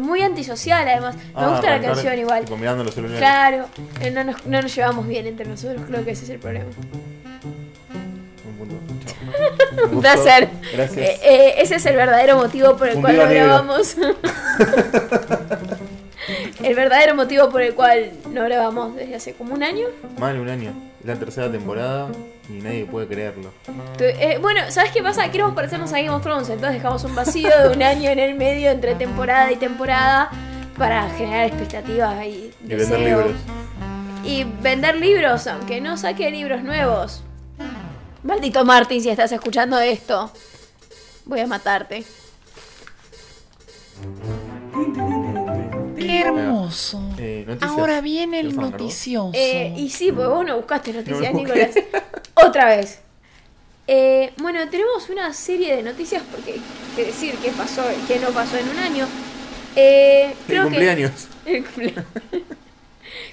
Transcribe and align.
muy 0.00 0.22
antisocial 0.22 0.86
además. 0.88 1.16
Me 1.16 1.22
Ah, 1.34 1.48
gusta 1.48 1.70
la 1.70 1.80
canción 1.80 2.18
igual. 2.18 2.44
tipo, 2.44 2.56
mirando 2.56 2.84
los 2.84 2.94
celulares. 2.94 3.20
Claro, 3.20 3.66
eh, 4.00 4.10
no 4.10 4.24
nos, 4.24 4.46
no 4.46 4.62
nos 4.62 4.74
llevamos 4.74 5.06
bien 5.06 5.26
entre 5.26 5.46
nosotros, 5.46 5.82
creo 5.86 6.04
que 6.04 6.12
ese 6.12 6.24
es 6.24 6.30
el 6.30 6.38
problema. 6.38 6.66
Un 9.90 10.00
placer. 10.00 10.48
Gracias. 10.72 11.08
Eh, 11.08 11.20
eh, 11.22 11.54
ese 11.58 11.76
es 11.76 11.86
el 11.86 11.96
verdadero 11.96 12.36
motivo 12.36 12.76
por 12.76 12.88
el 12.88 12.96
Un 12.96 13.02
cual 13.02 13.16
negro. 13.16 13.32
grabamos. 13.34 13.96
el 16.62 16.74
verdadero 16.74 17.14
motivo 17.14 17.48
por 17.50 17.62
el 17.62 17.74
cual 17.74 18.10
no 18.30 18.44
grabamos 18.44 18.94
desde 18.96 19.14
hace 19.16 19.34
como 19.34 19.54
un 19.54 19.62
año. 19.62 19.86
Más 20.18 20.32
de 20.34 20.40
un 20.40 20.48
año. 20.48 20.72
Es 21.02 21.08
la 21.08 21.16
tercera 21.16 21.50
temporada 21.50 22.10
y 22.48 22.52
nadie 22.62 22.84
puede 22.84 23.08
creerlo. 23.08 23.52
Eh, 23.98 24.38
bueno, 24.40 24.60
¿sabes 24.68 24.92
qué 24.92 25.02
pasa? 25.02 25.28
Queremos 25.32 25.52
parecernos 25.52 25.92
a 25.92 25.96
Game 25.96 26.10
of 26.10 26.22
Thrones, 26.22 26.48
entonces 26.48 26.74
dejamos 26.74 27.02
un 27.02 27.16
vacío 27.16 27.50
de 27.64 27.74
un 27.74 27.82
año 27.82 28.08
en 28.08 28.20
el 28.20 28.36
medio 28.36 28.70
entre 28.70 28.94
temporada 28.94 29.50
y 29.50 29.56
temporada 29.56 30.30
para 30.78 31.10
generar 31.10 31.46
expectativas 31.46 32.24
y 32.24 32.52
Y 32.64 32.74
vender 32.74 33.00
libros. 33.00 33.32
Y 34.24 34.44
vender 34.44 34.94
libros, 34.94 35.48
aunque 35.48 35.80
no 35.80 35.96
saque 35.96 36.30
libros 36.30 36.62
nuevos. 36.62 37.24
Maldito 38.22 38.64
Martín, 38.64 39.02
si 39.02 39.10
estás 39.10 39.32
escuchando 39.32 39.80
esto, 39.80 40.30
voy 41.24 41.40
a 41.40 41.48
matarte. 41.48 42.04
Qué 46.12 46.20
hermoso. 46.20 47.00
Eh, 47.18 47.44
noticias. 47.46 47.70
Ahora 47.70 48.00
viene 48.00 48.40
el 48.40 48.54
noticioso. 48.56 49.30
Eh, 49.34 49.72
y 49.76 49.88
sí, 49.90 50.12
porque 50.12 50.28
vos 50.28 50.44
no 50.46 50.56
buscaste 50.56 50.92
noticias, 50.92 51.32
No. 51.32 51.38
Nicolás. 51.40 51.70
Otra 52.34 52.66
vez. 52.66 53.00
Eh, 53.86 54.32
bueno, 54.38 54.60
tenemos 54.68 55.08
una 55.08 55.32
serie 55.32 55.74
de 55.76 55.82
noticias 55.82 56.22
porque 56.30 56.52
hay 56.52 56.62
que 56.96 57.04
decir 57.06 57.34
qué 57.42 57.50
pasó, 57.50 57.82
qué 58.06 58.18
no 58.20 58.28
pasó 58.30 58.56
en 58.58 58.68
un 58.68 58.78
año. 58.78 59.06
Eh, 59.74 60.26
El 60.30 60.46
creo 60.46 60.62
que 60.64 60.68
cumpleaños. 60.68 61.28
el 61.46 61.64
cumpleaños. 61.64 62.04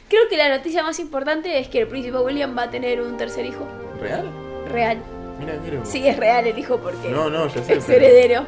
Creo 0.08 0.22
que 0.30 0.38
la 0.38 0.50
noticia 0.50 0.82
más 0.84 1.00
importante 1.00 1.60
es 1.60 1.68
que 1.68 1.82
el 1.82 1.88
príncipe 1.88 2.18
William 2.18 2.58
va 2.58 2.64
a 2.64 2.70
tener 2.72 3.00
un 3.02 3.16
tercer 3.18 3.46
hijo 3.46 3.68
¿Real? 4.02 4.28
real. 4.72 4.98
Mira, 5.40 5.54
loco. 5.56 5.86
Sí, 5.86 6.08
es 6.08 6.18
real 6.18 6.48
el 6.48 6.58
hijo 6.58 6.78
porque 6.80 7.10
No, 7.10 7.30
no, 7.30 7.48
ya 7.48 7.64
sé. 7.64 7.74
es 7.76 7.86
pero- 7.86 8.06
heredero. 8.06 8.46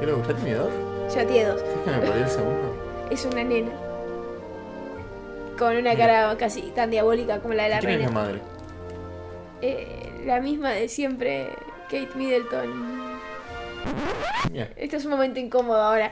Qué 0.00 0.06
loco, 0.06 0.22
¿ya 0.28 0.34
tiene 0.36 0.54
dos? 0.54 0.70
Ya 1.14 1.26
tiene 1.26 1.44
dos. 1.48 1.62
Déjame 1.84 2.06
por 2.06 2.16
el 2.16 2.28
segundo. 2.28 2.75
Es 3.10 3.24
una 3.24 3.44
nena. 3.44 3.70
Con 5.58 5.76
una 5.76 5.96
cara 5.96 6.36
casi 6.38 6.62
tan 6.74 6.90
diabólica 6.90 7.40
como 7.40 7.54
la 7.54 7.64
de 7.64 7.68
la 7.70 7.78
¿Quién 7.80 7.92
es 7.92 7.98
la 8.00 8.06
reina. 8.06 8.20
madre? 8.20 8.40
Eh, 9.62 10.22
la 10.26 10.40
misma 10.40 10.70
de 10.70 10.88
siempre, 10.88 11.48
Kate 11.84 12.10
Middleton. 12.14 13.06
Este 14.76 14.96
es 14.96 15.04
un 15.04 15.10
momento 15.12 15.38
incómodo 15.40 15.80
ahora. 15.80 16.10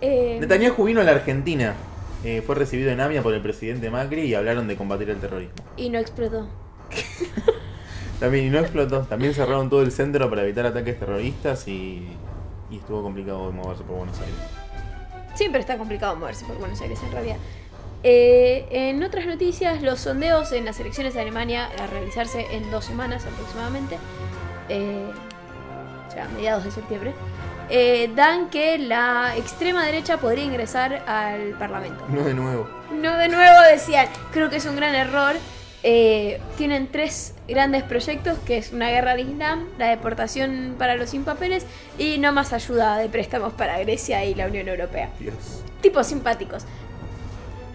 Eh, 0.00 0.36
Netanyahu 0.40 0.84
vino 0.84 1.00
a 1.00 1.04
la 1.04 1.12
Argentina. 1.12 1.74
Eh, 2.22 2.42
fue 2.46 2.54
recibido 2.54 2.90
en 2.90 3.00
Amia 3.00 3.22
por 3.22 3.32
el 3.32 3.40
presidente 3.40 3.88
Macri 3.90 4.22
y 4.22 4.34
hablaron 4.34 4.68
de 4.68 4.76
combatir 4.76 5.08
el 5.10 5.18
terrorismo. 5.20 5.54
y 5.76 5.88
no 5.88 5.98
explotó. 5.98 6.48
También, 8.20 8.46
y 8.46 8.50
no 8.50 8.58
explotó. 8.58 9.00
También 9.02 9.32
cerraron 9.32 9.70
todo 9.70 9.80
el 9.80 9.90
centro 9.92 10.28
para 10.28 10.42
evitar 10.42 10.66
ataques 10.66 10.98
terroristas 10.98 11.66
y, 11.66 12.06
y 12.70 12.76
estuvo 12.76 13.02
complicado 13.02 13.50
moverse 13.52 13.82
por 13.84 13.96
Buenos 13.96 14.18
Aires. 14.20 14.34
Siempre 15.40 15.62
está 15.62 15.78
complicado 15.78 16.16
moverse 16.16 16.44
por 16.44 16.58
Buenos 16.58 16.78
Aires 16.82 17.00
en 17.02 17.12
realidad. 17.12 17.36
Eh, 18.02 18.66
en 18.70 19.02
otras 19.02 19.24
noticias, 19.24 19.80
los 19.80 20.00
sondeos 20.00 20.52
en 20.52 20.66
las 20.66 20.78
elecciones 20.80 21.14
de 21.14 21.20
Alemania 21.22 21.70
a 21.82 21.86
realizarse 21.86 22.46
en 22.54 22.70
dos 22.70 22.84
semanas 22.84 23.24
aproximadamente, 23.24 23.96
eh, 24.68 25.10
o 26.06 26.10
sea, 26.10 26.28
mediados 26.36 26.64
de 26.64 26.70
septiembre, 26.70 27.14
eh, 27.70 28.10
dan 28.14 28.50
que 28.50 28.76
la 28.76 29.34
extrema 29.34 29.86
derecha 29.86 30.18
podría 30.18 30.44
ingresar 30.44 31.04
al 31.08 31.56
Parlamento. 31.58 32.04
No 32.10 32.22
de 32.22 32.34
nuevo. 32.34 32.68
No 32.92 33.16
de 33.16 33.28
nuevo 33.28 33.62
decían, 33.72 34.08
creo 34.32 34.50
que 34.50 34.56
es 34.56 34.66
un 34.66 34.76
gran 34.76 34.94
error. 34.94 35.36
Eh, 35.82 36.40
tienen 36.58 36.88
tres 36.92 37.34
grandes 37.48 37.82
proyectos, 37.82 38.38
que 38.44 38.58
es 38.58 38.72
una 38.72 38.90
guerra 38.90 39.12
al 39.12 39.20
Islam, 39.20 39.66
la 39.78 39.88
deportación 39.88 40.74
para 40.78 40.96
los 40.96 41.10
sin 41.10 41.24
papeles 41.24 41.64
y 41.98 42.18
no 42.18 42.32
más 42.32 42.52
ayuda 42.52 42.98
de 42.98 43.08
préstamos 43.08 43.54
para 43.54 43.78
Grecia 43.78 44.24
y 44.24 44.34
la 44.34 44.46
Unión 44.46 44.68
Europea. 44.68 45.10
Dios. 45.18 45.62
Tipos 45.80 46.06
simpáticos. 46.06 46.66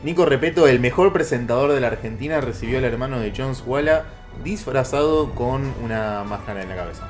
Nico 0.03 0.25
Repeto, 0.25 0.67
el 0.67 0.79
mejor 0.79 1.13
presentador 1.13 1.71
de 1.71 1.79
la 1.79 1.88
Argentina, 1.88 2.39
recibió 2.41 2.77
al 2.77 2.83
hermano 2.83 3.19
de 3.19 3.33
John 3.35 3.55
Swalla 3.55 4.03
disfrazado 4.43 5.33
con 5.33 5.73
una 5.83 6.23
máscara 6.23 6.61
en 6.61 6.69
la 6.69 6.75
cabeza. 6.75 7.09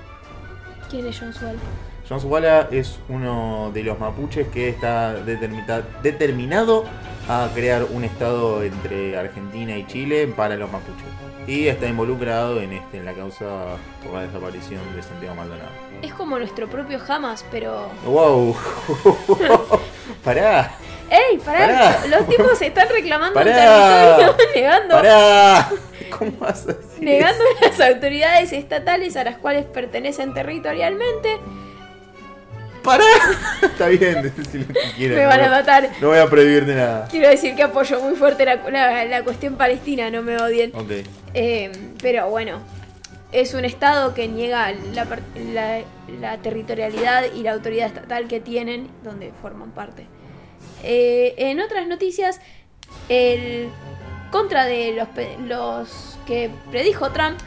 ¿Quién 0.90 1.06
es 1.08 1.20
John 1.20 1.34
Swell? 1.34 1.58
John 2.08 2.22
Swalla 2.22 2.70
es 2.72 3.00
uno 3.10 3.72
de 3.74 3.84
los 3.84 4.00
mapuches 4.00 4.48
que 4.48 4.70
está 4.70 5.14
determinado 6.04 6.86
a 7.28 7.50
crear 7.54 7.86
un 7.90 8.04
estado 8.04 8.62
entre 8.64 9.18
Argentina 9.18 9.76
y 9.78 9.86
Chile 9.88 10.28
para 10.28 10.56
los 10.56 10.72
mapuches. 10.72 11.06
Y 11.48 11.68
está 11.68 11.88
involucrado 11.88 12.60
en 12.62 12.74
este 12.74 12.98
en 12.98 13.06
la 13.06 13.14
causa 13.14 13.46
por 14.04 14.14
la 14.14 14.22
desaparición 14.22 14.82
de 14.96 15.02
Santiago 15.04 15.36
Maldonado. 15.36 15.70
Es 16.02 16.14
como 16.14 16.38
nuestro 16.38 16.68
propio 16.68 17.00
Hamas, 17.08 17.46
pero. 17.52 17.90
¡Wow! 18.06 18.56
¡Pará! 20.24 20.72
¡Ey! 21.10 21.38
Pará, 21.38 21.68
Pará. 21.68 22.08
Los 22.08 22.28
tipos 22.28 22.62
están 22.62 22.90
reclamando 22.90 23.40
un 23.40 23.46
Pará. 23.46 24.18
territorio, 24.18 24.36
negando, 24.56 24.96
¡Pará! 24.96 25.70
¿Cómo 26.18 26.32
vas 26.40 26.64
a 26.68 26.74
decir 26.74 27.04
negando 27.04 27.44
eso? 27.44 27.66
las 27.80 27.80
autoridades 27.94 28.54
estatales 28.54 29.16
a 29.18 29.24
las 29.24 29.38
cuales 29.38 29.66
pertenecen 29.66 30.34
territorialmente. 30.34 31.40
¡Pará! 32.86 33.04
Está 33.64 33.88
bien, 33.88 34.22
decir 34.38 34.66
lo 34.68 34.74
que. 34.96 35.10
Me 35.10 35.26
van 35.26 35.42
a 35.42 35.50
matar. 35.50 35.90
no 36.00 36.08
voy 36.10 36.20
a 36.20 36.30
prohibirte 36.30 36.76
nada. 36.76 37.08
Quiero 37.10 37.28
decir 37.30 37.56
que 37.56 37.64
apoyo 37.64 38.00
muy 38.02 38.16
fuerte 38.16 38.46
la, 38.46 38.56
la- 38.70 39.06
la 39.06 39.24
cuestión 39.24 39.56
palestina, 39.56 40.10
no 40.12 40.22
me 40.22 40.38
odien. 40.38 40.72
Ok. 40.76 40.92
Eh, 41.34 41.72
pero 42.02 42.30
bueno, 42.30 42.60
es 43.32 43.54
un 43.54 43.66
Estado 43.66 44.14
que 44.14 44.28
niega 44.28 44.72
la, 44.94 45.06
la- 45.54 45.82
la 46.22 46.38
territorialidad 46.38 47.26
y 47.34 47.42
la 47.44 47.52
autoridad 47.54 47.88
estatal 47.88 48.28
que 48.28 48.40
tienen, 48.40 48.88
donde 49.04 49.32
forman 49.42 49.72
parte. 49.72 50.06
Eh, 50.84 51.34
en 51.38 51.60
otras 51.60 51.88
noticias, 51.88 52.40
el 53.10 53.70
contra 54.32 54.66
de 54.66 54.92
los, 54.94 55.08
los 55.48 56.18
que 56.28 56.50
predijo 56.70 57.10
Trump, 57.12 57.40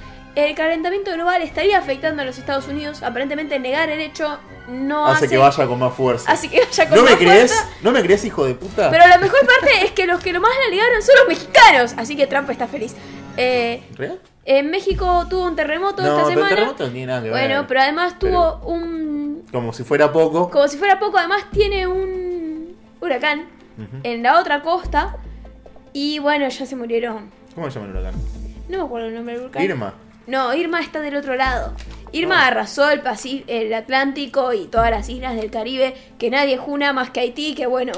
el 0.44 0.54
calentamiento 0.54 1.12
global 1.12 1.42
estaría 1.42 1.78
afectando 1.78 2.22
a 2.22 2.24
los 2.24 2.38
Estados 2.38 2.68
Unidos. 2.68 3.02
Aparentemente 3.02 3.58
negar 3.58 3.88
el 3.90 4.00
hecho 4.00 4.38
no 4.68 5.06
hace, 5.06 5.24
Hace 5.26 5.28
que 5.34 5.38
vaya 5.38 5.66
con 5.66 5.78
más 5.78 5.94
fuerza. 5.94 6.30
hace 6.30 6.48
que 6.48 6.60
vaya 6.60 6.88
con 6.88 6.98
¿No 6.98 7.04
me 7.04 7.16
crees? 7.16 7.52
fuerza. 7.52 7.70
¿No 7.82 7.90
me 7.92 8.02
crees, 8.02 8.24
hijo 8.24 8.44
de 8.44 8.54
puta? 8.54 8.90
Pero 8.90 9.06
la 9.06 9.18
mejor 9.18 9.40
parte 9.46 9.84
es 9.84 9.92
que 9.92 10.06
los 10.06 10.20
que 10.22 10.32
lo 10.32 10.40
más 10.40 10.50
la 10.64 10.70
ligaron 10.70 11.02
son 11.02 11.14
los 11.20 11.28
mexicanos. 11.28 11.94
Así 11.96 12.16
que 12.16 12.26
Trump 12.26 12.48
está 12.50 12.66
feliz. 12.68 12.94
Eh, 13.36 13.82
¿Real? 13.96 14.20
en 14.44 14.70
México 14.70 15.26
tuvo 15.28 15.44
un 15.44 15.54
terremoto 15.56 16.02
No, 16.02 16.16
esta 16.18 16.28
semana. 16.30 16.48
terremoto 16.48 16.86
no 16.86 16.90
tiene 16.92 17.06
nada 17.06 17.22
que 17.22 17.30
ver. 17.30 17.32
bueno, 17.48 17.66
pero 17.68 17.80
además 17.80 18.18
tuvo 18.18 18.58
Pero- 18.60 18.68
un. 18.72 19.42
Como 19.52 19.72
si 19.72 19.84
fuera 19.84 20.12
poco. 20.12 20.50
Como 20.50 20.68
si 20.68 20.76
fuera 20.76 20.98
poco, 20.98 21.18
además 21.18 21.44
tiene 21.52 21.86
un 21.86 22.76
huracán 23.00 23.46
en 24.02 24.22
la 24.22 24.38
otra 24.40 24.62
costa. 24.62 25.16
Y 25.92 26.18
bueno, 26.18 26.48
ya 26.48 26.66
se 26.66 26.76
murieron. 26.76 27.30
¿Cómo 27.54 27.70
se 27.70 27.78
llama 27.80 27.90
el 27.92 27.96
huracán? 27.96 28.20
No 28.68 28.78
me 28.78 28.84
acuerdo 28.84 29.06
el 29.08 29.14
nombre 29.14 29.34
del 29.34 29.42
huracán. 29.44 29.62
Irma. 29.62 29.94
No, 30.28 30.54
Irma 30.54 30.80
está 30.82 31.00
del 31.00 31.16
otro 31.16 31.36
lado. 31.36 31.72
Irma 32.12 32.44
Ah. 32.44 32.48
arrasó 32.48 32.90
el, 32.90 33.00
el 33.46 33.72
Atlántico 33.72 34.52
y 34.52 34.66
todas 34.66 34.90
las 34.90 35.08
islas 35.08 35.36
del 35.36 35.50
Caribe, 35.50 35.94
que 36.18 36.28
nadie 36.28 36.58
juna 36.58 36.92
más 36.92 37.08
que 37.10 37.20
Haití, 37.20 37.54
que 37.54 37.66
bueno, 37.66 37.92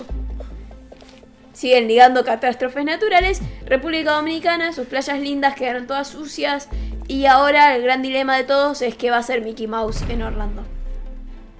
siguen 1.52 1.88
ligando 1.88 2.24
catástrofes 2.24 2.84
naturales. 2.84 3.42
República 3.66 4.12
Dominicana, 4.12 4.72
sus 4.72 4.86
playas 4.86 5.18
lindas 5.18 5.56
quedaron 5.56 5.88
todas 5.88 6.06
sucias. 6.06 6.68
Y 7.08 7.26
ahora 7.26 7.74
el 7.74 7.82
gran 7.82 8.00
dilema 8.00 8.36
de 8.36 8.44
todos 8.44 8.80
es 8.82 8.94
que 8.94 9.10
va 9.10 9.16
a 9.16 9.22
ser 9.24 9.42
Mickey 9.42 9.66
Mouse 9.66 10.02
en 10.08 10.22
Orlando. 10.22 10.62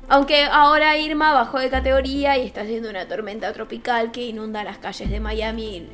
Aunque 0.09 0.45
ahora 0.45 0.97
Irma 0.97 1.33
bajó 1.33 1.59
de 1.59 1.69
categoría 1.69 2.39
y 2.39 2.47
está 2.47 2.61
haciendo 2.61 2.91
una 2.91 3.09
tormenta 3.09 3.53
tropical 3.53 4.13
que 4.13 4.23
inunda 4.23 4.63
las 4.63 4.79
calles 4.79 5.11
de 5.11 5.19
Miami 5.19 5.77
y 5.79 5.89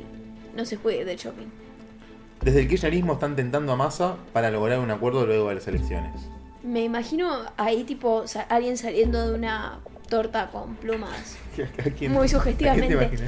no 0.55 0.67
se 0.67 0.77
puede 0.77 0.99
ir 0.99 1.07
de 1.07 1.17
shopping. 1.17 1.66
Desde 2.47 2.61
el 2.61 2.69
kirchnerismo 2.69 3.15
están 3.15 3.35
tentando 3.35 3.73
a 3.73 3.77
Massa 3.77 4.15
para 4.33 4.53
lograr 4.53 4.79
un 4.79 4.89
acuerdo 4.93 5.27
luego 5.27 5.49
de 5.49 5.57
las 5.57 5.67
elecciones. 5.67 6.13
Me 6.63 6.85
imagino 6.85 7.41
ahí 7.57 7.83
tipo 7.83 8.25
alguien 8.49 8.77
saliendo 8.79 9.27
de 9.29 9.35
una 9.35 9.81
torta 10.09 10.47
con 10.53 10.77
plumas. 10.77 11.37
¿A 11.85 11.91
quién- 11.91 12.13
Muy 12.13 12.29
sugestivamente. 12.29 13.19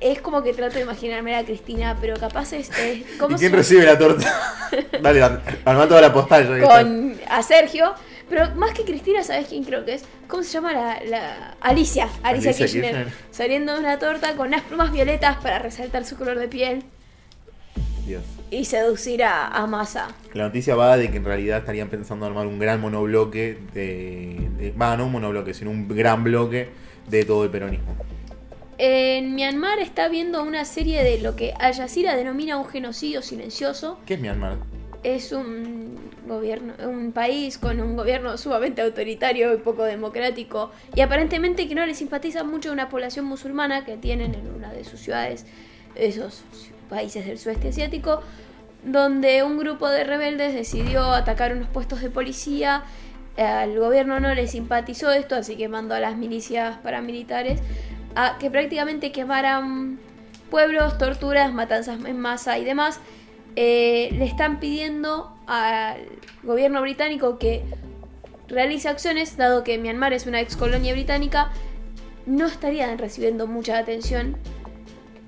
Es 0.00 0.22
como 0.22 0.42
que 0.42 0.54
trato 0.54 0.76
de 0.76 0.80
imaginarme 0.84 1.36
a 1.36 1.44
Cristina, 1.44 1.98
pero 2.00 2.16
capaz 2.18 2.54
es... 2.54 2.70
es- 2.78 3.04
¿cómo 3.18 3.36
¿Y 3.36 3.38
quién 3.40 3.50
se- 3.50 3.56
recibe 3.58 3.84
la 3.84 3.98
torta? 3.98 4.26
Dale, 5.02 5.22
arma 5.22 5.86
toda 5.86 6.00
la 6.00 6.12
postal. 6.14 6.58
Con 6.62 7.14
a 7.28 7.42
Sergio. 7.42 7.92
Pero 8.30 8.54
más 8.54 8.72
que 8.72 8.84
Cristina, 8.84 9.22
¿sabes 9.22 9.48
quién 9.48 9.64
creo 9.64 9.84
que 9.84 9.92
es? 9.96 10.04
¿Cómo 10.28 10.42
se 10.42 10.48
llama 10.52 10.72
la... 10.72 10.98
la- 11.04 11.54
Alicia. 11.60 12.08
Alicia, 12.22 12.50
Alicia 12.52 12.52
Kirchner. 12.66 12.94
Kirchner. 13.04 13.12
Saliendo 13.30 13.74
de 13.74 13.80
una 13.80 13.98
torta 13.98 14.32
con 14.34 14.48
unas 14.48 14.62
plumas 14.62 14.90
violetas 14.92 15.36
para 15.42 15.58
resaltar 15.58 16.06
su 16.06 16.16
color 16.16 16.38
de 16.38 16.48
piel. 16.48 16.84
Dios. 18.06 18.22
y 18.50 18.64
seducir 18.64 19.24
a, 19.24 19.48
a 19.48 19.66
Massa. 19.66 20.08
La 20.34 20.44
noticia 20.44 20.74
va 20.76 20.96
de 20.96 21.10
que 21.10 21.16
en 21.16 21.24
realidad 21.24 21.58
estarían 21.58 21.88
pensando 21.88 22.24
armar 22.26 22.46
un 22.46 22.58
gran 22.58 22.80
monobloque 22.80 23.58
de. 23.74 24.48
de- 24.58 24.70
Va, 24.80 24.96
no 24.96 25.06
un 25.06 25.12
monobloque, 25.12 25.52
sino 25.54 25.70
un 25.70 25.88
gran 25.88 26.22
bloque 26.24 26.68
de 27.08 27.24
todo 27.24 27.44
el 27.44 27.50
peronismo. 27.50 27.94
En 28.78 29.34
Myanmar 29.34 29.78
está 29.78 30.04
habiendo 30.04 30.42
una 30.42 30.64
serie 30.66 31.02
de 31.02 31.18
lo 31.20 31.34
que 31.34 31.54
Al 31.58 31.74
Jazeera 31.74 32.14
denomina 32.14 32.58
un 32.58 32.66
genocidio 32.66 33.22
silencioso. 33.22 33.98
¿Qué 34.06 34.14
es 34.14 34.20
Myanmar? 34.20 34.58
Es 35.02 35.32
un 35.32 35.96
gobierno, 36.26 36.74
un 36.86 37.12
país 37.12 37.56
con 37.58 37.80
un 37.80 37.96
gobierno 37.96 38.36
sumamente 38.36 38.82
autoritario 38.82 39.54
y 39.54 39.58
poco 39.58 39.84
democrático 39.84 40.72
y 40.94 41.00
aparentemente 41.00 41.68
que 41.68 41.74
no 41.74 41.86
le 41.86 41.94
simpatiza 41.94 42.42
mucho 42.44 42.70
a 42.70 42.72
una 42.72 42.88
población 42.88 43.24
musulmana 43.24 43.84
que 43.84 43.96
tienen 43.96 44.34
en 44.34 44.46
una 44.54 44.72
de 44.72 44.82
sus 44.84 44.98
ciudades, 45.00 45.46
esos 45.94 46.42
países 46.88 47.26
del 47.26 47.38
sudeste 47.38 47.68
asiático, 47.68 48.22
donde 48.84 49.42
un 49.42 49.58
grupo 49.58 49.88
de 49.88 50.04
rebeldes 50.04 50.54
decidió 50.54 51.12
atacar 51.12 51.52
unos 51.52 51.68
puestos 51.68 52.00
de 52.00 52.10
policía. 52.10 52.84
Al 53.36 53.78
gobierno 53.78 54.20
no 54.20 54.34
le 54.34 54.46
simpatizó 54.46 55.10
esto, 55.10 55.34
así 55.34 55.56
que 55.56 55.68
mandó 55.68 55.94
a 55.94 56.00
las 56.00 56.16
milicias 56.16 56.78
paramilitares 56.78 57.60
a 58.14 58.38
que 58.38 58.50
prácticamente 58.50 59.12
quemaran 59.12 59.98
pueblos, 60.50 60.96
torturas, 60.98 61.52
matanzas 61.52 62.02
en 62.04 62.18
masa 62.18 62.58
y 62.58 62.64
demás. 62.64 63.00
Eh, 63.56 64.10
le 64.12 64.24
están 64.24 64.60
pidiendo 64.60 65.34
al 65.46 65.96
gobierno 66.42 66.80
británico 66.80 67.38
que 67.38 67.62
realice 68.48 68.88
acciones, 68.88 69.36
dado 69.36 69.64
que 69.64 69.78
Myanmar 69.78 70.12
es 70.12 70.26
una 70.26 70.40
ex 70.40 70.56
colonia 70.56 70.92
británica, 70.92 71.50
no 72.26 72.46
estarían 72.46 72.98
recibiendo 72.98 73.46
mucha 73.46 73.78
atención. 73.78 74.36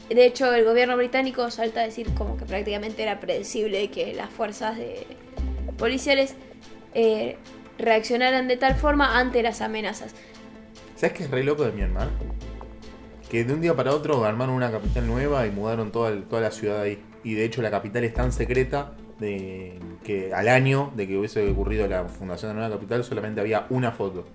De 0.08 0.24
hecho, 0.24 0.52
el 0.54 0.64
gobierno 0.64 0.96
británico 0.96 1.50
salta 1.50 1.80
a 1.80 1.84
decir 1.84 2.12
como 2.14 2.36
que 2.36 2.44
prácticamente 2.46 3.02
era 3.02 3.20
predecible 3.20 3.90
que 3.90 4.14
las 4.14 4.30
fuerzas 4.30 4.76
de 4.76 5.06
policiales 5.76 6.34
eh, 6.94 7.36
reaccionaran 7.78 8.48
de 8.48 8.56
tal 8.56 8.74
forma 8.74 9.18
ante 9.18 9.42
las 9.42 9.60
amenazas. 9.60 10.14
¿Sabes 10.96 11.12
qué 11.16 11.24
es 11.24 11.30
re 11.30 11.44
loco 11.44 11.64
de 11.64 11.72
Myanmar? 11.72 12.08
Que 13.30 13.44
de 13.44 13.52
un 13.52 13.60
día 13.60 13.76
para 13.76 13.92
otro 13.94 14.24
armaron 14.24 14.54
una 14.54 14.70
capital 14.70 15.06
nueva 15.06 15.46
y 15.46 15.50
mudaron 15.50 15.92
toda, 15.92 16.08
el- 16.10 16.24
toda 16.24 16.40
la 16.42 16.50
ciudad 16.50 16.80
ahí. 16.80 16.98
Y 17.22 17.34
de 17.34 17.44
hecho 17.44 17.60
la 17.60 17.70
capital 17.70 18.02
es 18.04 18.14
tan 18.14 18.32
secreta 18.32 18.92
de 19.20 19.78
que 20.04 20.32
al 20.32 20.48
año 20.48 20.90
de 20.96 21.06
que 21.06 21.18
hubiese 21.18 21.46
ocurrido 21.50 21.86
la 21.86 22.04
fundación 22.06 22.50
de 22.50 22.54
la 22.54 22.60
nueva 22.68 22.76
capital 22.76 23.04
solamente 23.04 23.40
había 23.40 23.66
una 23.68 23.92
foto. 23.92 24.26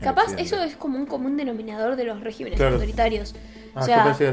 Capaz 0.00 0.34
eso 0.38 0.62
es 0.62 0.74
como 0.76 0.98
un 0.98 1.06
común 1.06 1.36
denominador 1.36 1.94
de 1.96 2.04
los 2.04 2.20
regímenes 2.22 2.58
Claro. 2.58 2.74
autoritarios. 2.76 3.34
Ah, 3.74 3.80
o 3.80 3.84
sea, 3.84 4.04
pensé 4.04 4.24
de 4.24 4.30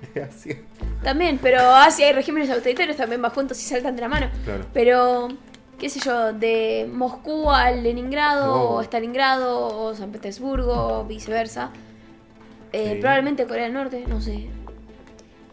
Asia. 0.22 0.56
También, 1.02 1.38
pero 1.40 1.60
Asia 1.60 2.06
hay 2.06 2.12
regímenes 2.12 2.50
autoritarios 2.50 2.96
también 2.96 3.22
va 3.22 3.30
juntos 3.30 3.60
y 3.60 3.64
saltan 3.64 3.96
de 3.96 4.02
la 4.02 4.08
mano. 4.08 4.28
Claro. 4.44 4.64
Pero, 4.72 5.28
qué 5.78 5.88
sé 5.88 6.00
yo, 6.00 6.32
de 6.32 6.88
Moscú 6.90 7.50
a 7.50 7.70
Leningrado, 7.70 8.70
o 8.70 8.80
Stalingrado, 8.82 9.66
o 9.84 9.94
San 9.94 10.10
Petersburgo, 10.10 11.00
o 11.00 11.04
viceversa. 11.04 11.70
Eh, 12.72 12.92
Sí. 12.94 13.00
Probablemente 13.00 13.46
Corea 13.46 13.64
del 13.64 13.74
Norte, 13.74 14.04
no 14.08 14.20
sé. 14.20 14.48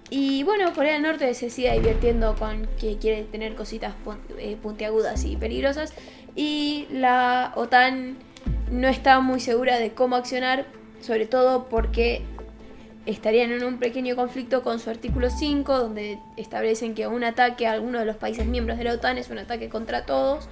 Y 0.10 0.44
bueno, 0.44 0.72
Corea 0.74 0.94
del 0.94 1.02
Norte 1.04 1.34
se 1.34 1.50
sigue 1.50 1.72
divirtiendo 1.74 2.36
con 2.36 2.68
que 2.80 2.98
quiere 2.98 3.24
tener 3.24 3.56
cositas 3.56 3.94
eh, 4.38 4.56
puntiagudas 4.62 5.26
y 5.26 5.36
peligrosas. 5.36 5.94
Y 6.36 6.88
la 6.92 7.52
OTAN 7.56 8.18
no 8.72 8.88
está 8.88 9.20
muy 9.20 9.40
segura 9.40 9.80
de 9.80 9.92
cómo 9.92 10.16
accionar, 10.16 10.66
sobre 11.02 11.26
todo 11.26 11.68
porque 11.68 12.22
estarían 13.08 13.52
en 13.52 13.64
un 13.64 13.78
pequeño 13.80 14.16
conflicto 14.16 14.62
con 14.62 14.80
su 14.80 14.90
artículo 14.90 15.30
5, 15.30 15.78
donde 15.78 16.20
establecen 16.36 16.94
que 16.94 17.08
un 17.08 17.24
ataque 17.24 17.66
a 17.66 17.72
alguno 17.72 17.98
de 18.00 18.06
los 18.06 18.18
países 18.18 18.46
miembros 18.46 18.78
de 18.78 18.84
la 18.84 18.94
OTAN 18.94 19.18
es 19.18 19.30
un 19.30 19.40
ataque 19.40 19.70
contra 19.70 20.06
todos. 20.06 20.48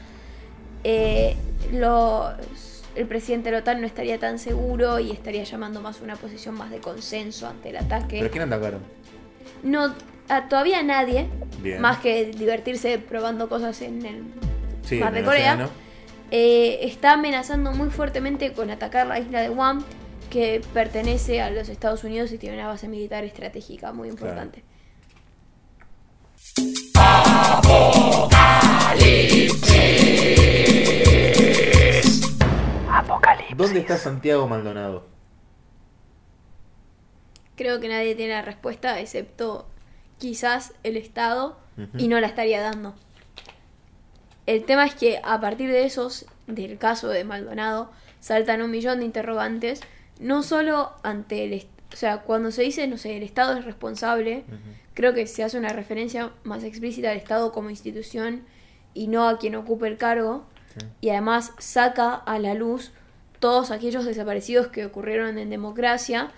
Eh, 0.83 1.35
los- 1.71 2.83
el 2.95 3.07
presidente 3.07 3.49
de 3.49 3.53
la 3.57 3.59
OTAN 3.59 3.81
no 3.81 3.87
estaría 3.87 4.19
tan 4.19 4.39
seguro 4.39 4.99
y 4.99 5.11
estaría 5.11 5.43
llamando 5.43 5.81
más 5.81 5.99
a 5.99 6.03
una 6.03 6.15
posición 6.15 6.55
más 6.55 6.71
de 6.71 6.79
consenso 6.79 7.47
ante 7.47 7.69
el 7.69 7.77
ataque. 7.77 8.19
¿Pero 8.19 8.31
quién 8.31 8.43
atacaron? 8.43 8.79
No, 9.63 9.93
a 10.29 10.47
todavía 10.47 10.81
nadie, 10.81 11.27
Bien. 11.61 11.81
más 11.81 11.97
que 11.99 12.25
divertirse 12.25 12.97
probando 12.99 13.49
cosas 13.49 13.81
en 13.81 14.05
el 14.05 14.23
Sí, 14.83 14.95
Mar 14.99 15.13
de 15.13 15.23
Corea, 15.23 15.69
eh, 16.31 16.79
está 16.83 17.13
amenazando 17.13 17.71
muy 17.71 17.89
fuertemente 17.89 18.53
con 18.53 18.69
atacar 18.69 19.07
la 19.07 19.19
isla 19.19 19.41
de 19.41 19.49
Guam, 19.49 19.83
que 20.35 20.61
pertenece 20.73 21.41
a 21.41 21.49
los 21.49 21.69
Estados 21.69 22.03
Unidos 22.03 22.29
y 22.33 22.37
tiene 22.37 22.57
una 22.57 22.67
base 22.67 22.89
militar 22.89 23.23
estratégica 23.23 23.93
muy 23.93 24.09
importante. 24.09 24.65
¿Dónde 33.55 33.79
está 33.79 33.97
Santiago 33.97 34.45
Maldonado? 34.45 35.05
Creo 37.55 37.79
que 37.79 37.87
nadie 37.87 38.13
tiene 38.15 38.33
la 38.33 38.41
respuesta, 38.41 38.99
excepto 38.99 39.69
quizás 40.17 40.73
el 40.83 40.97
Estado, 40.97 41.57
y 41.97 42.09
no 42.09 42.19
la 42.19 42.27
estaría 42.27 42.59
dando. 42.59 42.93
El 44.45 44.65
tema 44.65 44.85
es 44.85 44.95
que 44.95 45.21
a 45.23 45.39
partir 45.39 45.71
de 45.71 45.85
esos, 45.85 46.25
del 46.45 46.77
caso 46.77 47.07
de 47.07 47.23
Maldonado, 47.23 47.89
saltan 48.19 48.61
un 48.61 48.71
millón 48.71 48.99
de 48.99 49.05
interrogantes, 49.05 49.79
no 50.19 50.43
solo 50.43 50.91
ante 51.03 51.43
el... 51.43 51.65
O 51.93 51.97
sea, 51.97 52.21
cuando 52.21 52.51
se 52.51 52.63
dice, 52.63 52.87
no 52.87 52.97
sé, 52.97 53.15
el 53.17 53.23
Estado 53.23 53.57
es 53.57 53.63
responsable, 53.63 54.43
creo 54.93 55.13
que 55.13 55.27
se 55.27 55.43
hace 55.43 55.57
una 55.57 55.69
referencia 55.69 56.31
más 56.43 56.63
explícita 56.63 57.11
al 57.11 57.17
Estado 57.17 57.51
como 57.51 57.69
institución 57.69 58.43
y 58.93 59.07
no 59.07 59.27
a 59.29 59.37
quien 59.37 59.55
ocupe 59.55 59.87
el 59.87 59.97
cargo, 59.97 60.45
Sí. 60.77 60.85
y 60.99 61.09
además 61.11 61.53
saca 61.57 62.13
a 62.15 62.37
la 62.37 62.53
luz 62.53 62.91
todos 63.39 63.71
aquellos 63.71 64.03
desaparecidos 64.03 64.67
que 64.67 64.85
ocurrieron 64.85 65.37
en 65.37 65.49
democracia 65.49 66.31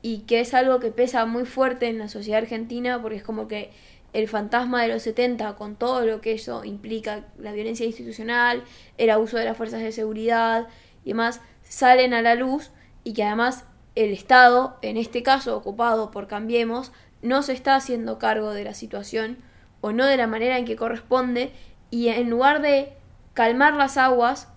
y 0.00 0.20
que 0.20 0.40
es 0.40 0.54
algo 0.54 0.80
que 0.80 0.90
pesa 0.90 1.26
muy 1.26 1.44
fuerte 1.44 1.88
en 1.88 1.98
la 1.98 2.08
sociedad 2.08 2.40
argentina 2.40 3.02
porque 3.02 3.16
es 3.18 3.22
como 3.22 3.46
que 3.46 3.70
el 4.14 4.26
fantasma 4.26 4.80
de 4.82 4.88
los 4.88 5.02
70 5.02 5.54
con 5.56 5.76
todo 5.76 6.06
lo 6.06 6.22
que 6.22 6.32
eso 6.32 6.64
implica, 6.64 7.24
la 7.38 7.52
violencia 7.52 7.84
institucional, 7.84 8.62
el 8.96 9.10
abuso 9.10 9.36
de 9.36 9.44
las 9.44 9.56
fuerzas 9.56 9.80
de 9.82 9.92
seguridad 9.92 10.68
y 11.04 11.08
demás, 11.10 11.42
salen 11.62 12.14
a 12.14 12.22
la 12.22 12.36
luz 12.36 12.70
y 13.04 13.12
que 13.14 13.24
además 13.24 13.64
el 13.94 14.12
Estado, 14.12 14.78
en 14.82 14.96
este 14.96 15.22
caso 15.22 15.56
ocupado 15.56 16.10
por 16.10 16.26
Cambiemos, 16.28 16.92
no 17.22 17.42
se 17.42 17.52
está 17.52 17.74
haciendo 17.74 18.18
cargo 18.18 18.52
de 18.52 18.64
la 18.64 18.74
situación 18.74 19.38
o 19.80 19.92
no 19.92 20.06
de 20.06 20.16
la 20.16 20.26
manera 20.26 20.58
en 20.58 20.64
que 20.64 20.76
corresponde 20.76 21.52
y 21.90 22.08
en 22.08 22.30
lugar 22.30 22.62
de 22.62 22.92
calmar 23.34 23.74
las 23.74 23.96
aguas 23.96 24.48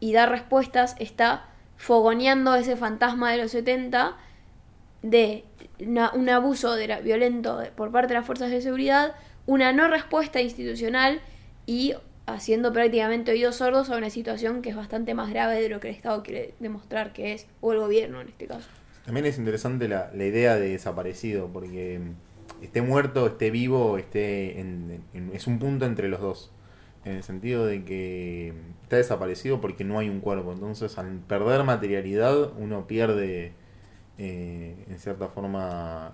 y 0.00 0.12
dar 0.12 0.30
respuestas, 0.30 0.94
está 0.98 1.46
fogoneando 1.76 2.54
ese 2.54 2.76
fantasma 2.76 3.30
de 3.32 3.38
los 3.38 3.50
70 3.50 4.16
de 5.02 5.44
un 6.14 6.28
abuso 6.30 6.74
de 6.74 6.88
la- 6.88 7.00
violento 7.00 7.62
por 7.76 7.92
parte 7.92 8.08
de 8.08 8.14
las 8.14 8.26
fuerzas 8.26 8.50
de 8.50 8.60
seguridad, 8.62 9.14
una 9.46 9.72
no 9.72 9.88
respuesta 9.88 10.40
institucional 10.40 11.20
y 11.66 11.94
haciendo 12.26 12.72
prácticamente 12.72 13.32
oídos 13.32 13.56
sordos 13.56 13.90
a 13.90 13.96
una 13.96 14.10
situación 14.10 14.62
que 14.62 14.70
es 14.70 14.76
bastante 14.76 15.14
más 15.14 15.30
grave 15.30 15.60
de 15.60 15.68
lo 15.68 15.80
que 15.80 15.88
el 15.90 15.94
Estado 15.94 16.22
quiere 16.22 16.54
demostrar 16.60 17.12
que 17.12 17.32
es, 17.34 17.46
o 17.60 17.72
el 17.72 17.78
gobierno 17.80 18.20
en 18.20 18.28
este 18.28 18.46
caso. 18.46 18.68
También 19.04 19.26
es 19.26 19.38
interesante 19.38 19.88
la, 19.88 20.10
la 20.14 20.24
idea 20.24 20.56
de 20.56 20.70
desaparecido, 20.70 21.48
porque 21.52 22.00
mm, 22.00 22.64
esté 22.64 22.82
muerto, 22.82 23.26
esté 23.26 23.50
vivo, 23.50 23.98
esté 23.98 24.60
en- 24.60 25.02
es 25.32 25.46
un 25.46 25.58
punto 25.58 25.86
entre 25.86 26.08
los 26.08 26.20
dos. 26.20 26.50
En 27.04 27.12
el 27.16 27.22
sentido 27.22 27.64
de 27.66 27.84
que 27.84 28.52
mm, 28.54 28.82
está 28.84 28.96
desaparecido 28.96 29.60
porque 29.60 29.84
no 29.84 29.98
hay 30.00 30.08
un 30.08 30.20
cuerpo. 30.20 30.52
Entonces, 30.52 30.98
al 30.98 31.20
perder 31.20 31.62
materialidad, 31.64 32.52
uno 32.58 32.86
pierde, 32.88 33.52
eh, 34.18 34.76
en 34.88 34.98
cierta 34.98 35.28
forma, 35.28 36.12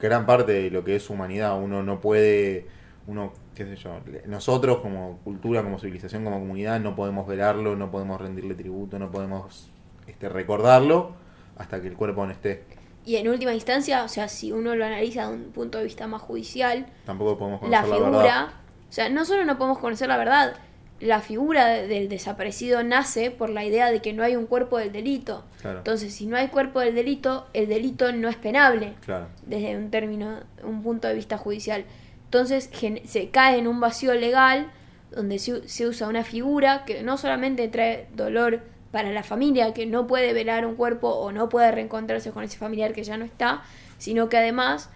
gran 0.00 0.26
parte 0.26 0.52
de 0.52 0.70
lo 0.70 0.84
que 0.84 0.96
es 0.96 1.10
humanidad. 1.10 1.60
Uno 1.62 1.82
no 1.82 2.00
puede, 2.00 2.66
uno, 3.06 3.32
qué 3.54 3.64
sé 3.64 3.76
yo, 3.76 4.00
le- 4.10 4.22
nosotros 4.26 4.78
como 4.78 5.18
cultura, 5.24 5.62
como 5.62 5.78
civilización, 5.78 6.24
como 6.24 6.38
comunidad, 6.40 6.80
no 6.80 6.94
podemos 6.96 7.26
velarlo, 7.26 7.76
no 7.76 7.90
podemos 7.90 8.20
rendirle 8.20 8.54
tributo, 8.54 8.98
no 8.98 9.10
podemos 9.10 9.68
este, 10.06 10.28
recordarlo 10.28 11.12
hasta 11.56 11.80
que 11.80 11.88
el 11.88 11.94
cuerpo 11.94 12.24
no 12.26 12.32
esté. 12.32 12.64
Y 13.04 13.16
en 13.16 13.28
última 13.28 13.52
instancia, 13.52 14.04
o 14.04 14.08
sea, 14.08 14.28
si 14.28 14.52
uno 14.52 14.74
lo 14.76 14.84
analiza 14.84 15.28
de 15.28 15.34
un 15.34 15.42
punto 15.52 15.78
de 15.78 15.84
vista 15.84 16.06
más 16.06 16.22
judicial, 16.22 16.86
Tampoco 17.04 17.36
podemos 17.38 17.60
la 17.68 17.82
conocer 17.82 18.00
la, 18.00 18.06
figura, 18.10 18.52
o 18.88 18.92
sea, 18.92 19.08
no 19.08 19.24
solo 19.24 19.44
no 19.44 19.58
podemos 19.58 19.78
conocer 19.78 20.08
la 20.08 20.16
verdad, 20.16 20.54
la 21.00 21.20
figura 21.20 21.66
de- 21.66 21.88
del 21.88 22.08
desaparecido 22.08 22.84
nace 22.84 23.32
por 23.32 23.50
la 23.50 23.64
idea 23.64 23.90
de 23.90 24.00
que 24.00 24.12
no 24.12 24.22
hay 24.22 24.36
un 24.36 24.46
cuerpo 24.46 24.78
del 24.78 24.92
delito. 24.92 25.42
Claro. 25.60 25.78
Entonces, 25.78 26.14
si 26.14 26.26
no 26.26 26.36
hay 26.36 26.46
cuerpo 26.46 26.78
del 26.78 26.94
delito, 26.94 27.48
el 27.54 27.66
delito 27.68 28.12
no 28.12 28.28
es 28.28 28.36
penable 28.36 28.94
Claro. 29.04 29.26
desde 29.44 29.76
un 29.76 29.90
término, 29.90 30.38
un 30.62 30.82
punto 30.84 31.08
de 31.08 31.14
vista 31.14 31.36
judicial. 31.38 31.84
Entonces 32.32 32.70
se 33.04 33.28
cae 33.28 33.58
en 33.58 33.68
un 33.68 33.78
vacío 33.80 34.14
legal 34.14 34.72
donde 35.10 35.38
se, 35.38 35.86
usa 35.86 36.08
una 36.08 36.24
figura 36.24 36.86
que 36.86 37.02
no 37.02 37.18
solamente 37.18 37.68
trae 37.68 38.08
dolor 38.16 38.62
para 38.90 39.10
la 39.10 39.22
familia 39.22 39.74
que 39.74 39.84
no 39.84 40.06
puede 40.06 40.32
velar 40.32 40.64
un 40.64 40.74
cuerpo 40.74 41.08
o 41.10 41.30
no 41.30 41.50
puede 41.50 41.70
reencontrarse 41.72 42.30
con 42.30 42.42
ese 42.42 42.56
familiar 42.56 42.94
que 42.94 43.04
ya 43.04 43.18
no 43.18 43.26
está, 43.26 43.62
sino 43.98 44.30
que 44.30 44.38
además 44.38 44.88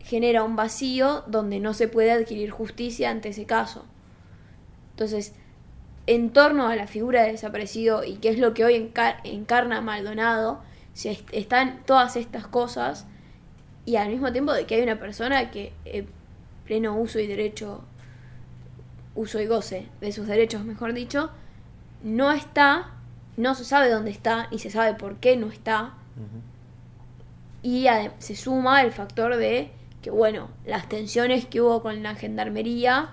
genera 0.00 0.42
un 0.42 0.54
vacío 0.54 1.24
donde 1.26 1.60
no 1.60 1.72
se 1.72 1.88
puede 1.88 2.12
adquirir 2.12 2.50
justicia 2.50 3.08
ante 3.08 3.30
ese 3.30 3.46
caso. 3.46 3.86
Entonces, 4.90 5.32
en 6.06 6.28
torno 6.28 6.68
a 6.68 6.76
la 6.76 6.86
figura 6.86 7.22
de 7.22 7.32
desaparecido 7.32 8.04
y 8.04 8.16
qué 8.16 8.28
es 8.28 8.38
lo 8.38 8.52
que 8.52 8.66
hoy 8.66 8.74
encar- 8.74 9.16
encarna 9.24 9.80
Maldonado, 9.80 10.60
se 10.92 11.12
est- 11.12 11.28
están 11.32 11.84
todas 11.86 12.16
estas 12.16 12.46
cosas 12.46 13.06
y 13.86 13.96
al 13.96 14.10
mismo 14.10 14.30
tiempo 14.30 14.52
de 14.52 14.66
que 14.66 14.74
hay 14.74 14.82
una 14.82 14.98
persona 15.00 15.50
que 15.50 15.72
en 15.86 16.14
pleno 16.66 16.96
uso 16.96 17.18
y 17.18 17.26
derecho, 17.26 17.82
uso 19.14 19.40
y 19.40 19.46
goce 19.46 19.88
de 20.00 20.12
sus 20.12 20.26
derechos, 20.26 20.64
mejor 20.64 20.92
dicho, 20.92 21.30
no 22.02 22.32
está, 22.32 22.94
no 23.36 23.54
se 23.54 23.64
sabe 23.64 23.88
dónde 23.88 24.10
está 24.10 24.48
y 24.50 24.58
se 24.58 24.70
sabe 24.70 24.94
por 24.94 25.16
qué 25.16 25.36
no 25.36 25.46
está 25.46 25.94
y 27.62 27.88
se 28.18 28.36
suma 28.36 28.82
el 28.82 28.92
factor 28.92 29.36
de 29.36 29.72
que, 30.02 30.10
bueno, 30.10 30.48
las 30.64 30.88
tensiones 30.88 31.46
que 31.46 31.60
hubo 31.60 31.82
con 31.82 32.02
la 32.02 32.14
gendarmería 32.14 33.10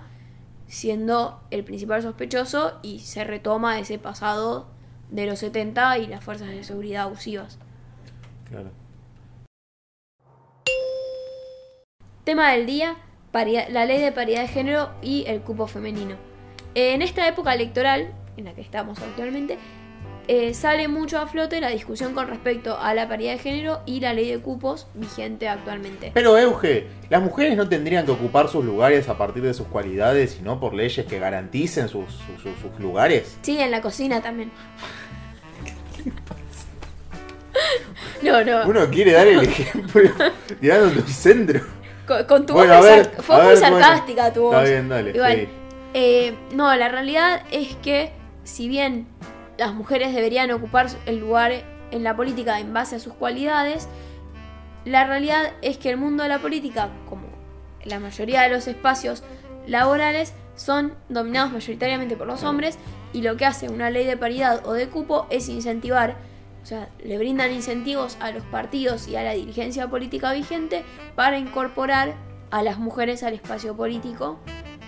siendo 0.68 1.40
el 1.50 1.64
principal 1.64 2.02
sospechoso 2.02 2.78
y 2.82 3.00
se 3.00 3.24
retoma 3.24 3.78
ese 3.78 3.98
pasado 3.98 4.68
de 5.10 5.26
los 5.26 5.40
70 5.40 5.98
y 5.98 6.06
las 6.06 6.24
fuerzas 6.24 6.48
de 6.48 6.64
seguridad 6.64 7.04
abusivas. 7.04 7.58
Claro. 8.48 8.70
Tema 12.24 12.52
del 12.52 12.64
día, 12.66 12.96
paridad- 13.34 13.68
la 13.70 13.84
ley 13.84 14.00
de 14.00 14.12
paridad 14.12 14.42
de 14.42 14.48
género 14.48 14.90
y 15.02 15.24
el 15.26 15.40
cupo 15.40 15.66
femenino. 15.66 16.14
En 16.76 17.02
esta 17.02 17.26
época 17.26 17.52
electoral, 17.52 18.12
en 18.36 18.44
la 18.44 18.54
que 18.54 18.60
estamos 18.60 19.00
actualmente, 19.00 19.58
eh, 20.28 20.54
sale 20.54 20.86
mucho 20.88 21.18
a 21.18 21.26
flote 21.26 21.60
la 21.60 21.68
discusión 21.68 22.14
con 22.14 22.28
respecto 22.28 22.78
a 22.78 22.94
la 22.94 23.08
paridad 23.08 23.32
de 23.32 23.38
género 23.38 23.80
y 23.86 23.98
la 24.00 24.14
ley 24.14 24.30
de 24.30 24.38
cupos 24.38 24.86
vigente 24.94 25.48
actualmente. 25.48 26.12
Pero 26.14 26.38
Euge, 26.38 26.86
las 27.10 27.20
mujeres 27.22 27.56
no 27.56 27.68
tendrían 27.68 28.06
que 28.06 28.12
ocupar 28.12 28.48
sus 28.48 28.64
lugares 28.64 29.08
a 29.08 29.18
partir 29.18 29.42
de 29.42 29.52
sus 29.52 29.66
cualidades, 29.66 30.30
sino 30.38 30.58
por 30.60 30.72
leyes 30.72 31.04
que 31.06 31.18
garanticen 31.18 31.88
sus, 31.88 32.06
sus- 32.06 32.40
sus- 32.42 32.58
sus 32.62 32.80
lugares. 32.80 33.36
Sí, 33.42 33.58
en 33.60 33.70
la 33.72 33.82
cocina 33.82 34.22
también. 34.22 34.50
No, 38.22 38.42
no. 38.42 38.66
Uno 38.66 38.88
quiere 38.88 39.12
dar 39.12 39.26
el 39.26 39.40
ejemplo 39.42 40.10
tirando 40.60 40.86
un 41.00 41.06
centro. 41.06 41.60
Con, 42.06 42.24
con 42.24 42.46
tu 42.46 42.52
Bueno, 42.54 42.76
voz 42.76 42.84
ver, 42.84 43.10
fue 43.20 43.36
muy 43.36 43.46
ver, 43.54 43.58
bueno. 43.60 43.78
sarcástica 43.80 44.32
tu 44.32 44.42
voz. 44.42 44.54
Está 44.56 44.70
bien, 44.70 44.88
dale, 44.88 45.10
Igual. 45.10 45.36
sí. 45.36 45.48
eh, 45.94 46.34
no, 46.54 46.74
la 46.76 46.88
realidad 46.88 47.42
es 47.50 47.74
que 47.76 48.12
si 48.44 48.68
bien 48.68 49.06
las 49.56 49.72
mujeres 49.74 50.14
deberían 50.14 50.50
ocupar 50.50 50.88
el 51.06 51.18
lugar 51.18 51.52
en 51.90 52.04
la 52.04 52.14
política 52.16 52.58
en 52.60 52.72
base 52.74 52.96
a 52.96 52.98
sus 52.98 53.14
cualidades, 53.14 53.88
la 54.84 55.04
realidad 55.04 55.52
es 55.62 55.78
que 55.78 55.90
el 55.90 55.96
mundo 55.96 56.22
de 56.24 56.28
la 56.28 56.40
política, 56.40 56.90
como 57.08 57.22
la 57.84 58.00
mayoría 58.00 58.42
de 58.42 58.50
los 58.50 58.66
espacios 58.68 59.22
laborales, 59.66 60.34
son 60.56 60.94
dominados 61.08 61.52
mayoritariamente 61.52 62.16
por 62.16 62.26
los 62.26 62.42
hombres 62.44 62.78
y 63.12 63.22
lo 63.22 63.36
que 63.36 63.46
hace 63.46 63.68
una 63.68 63.90
ley 63.90 64.04
de 64.04 64.16
paridad 64.16 64.60
o 64.66 64.72
de 64.72 64.88
cupo 64.88 65.26
es 65.30 65.48
incentivar, 65.48 66.16
o 66.64 66.66
sea, 66.66 66.88
le 67.04 67.18
brindan 67.18 67.52
incentivos 67.52 68.16
a 68.20 68.30
los 68.30 68.42
partidos 68.44 69.06
y 69.06 69.16
a 69.16 69.22
la 69.22 69.34
dirigencia 69.34 69.86
política 69.88 70.32
vigente 70.32 70.82
para 71.14 71.38
incorporar 71.38 72.14
a 72.50 72.62
las 72.62 72.78
mujeres 72.78 73.22
al 73.22 73.34
espacio 73.34 73.76
político 73.76 74.38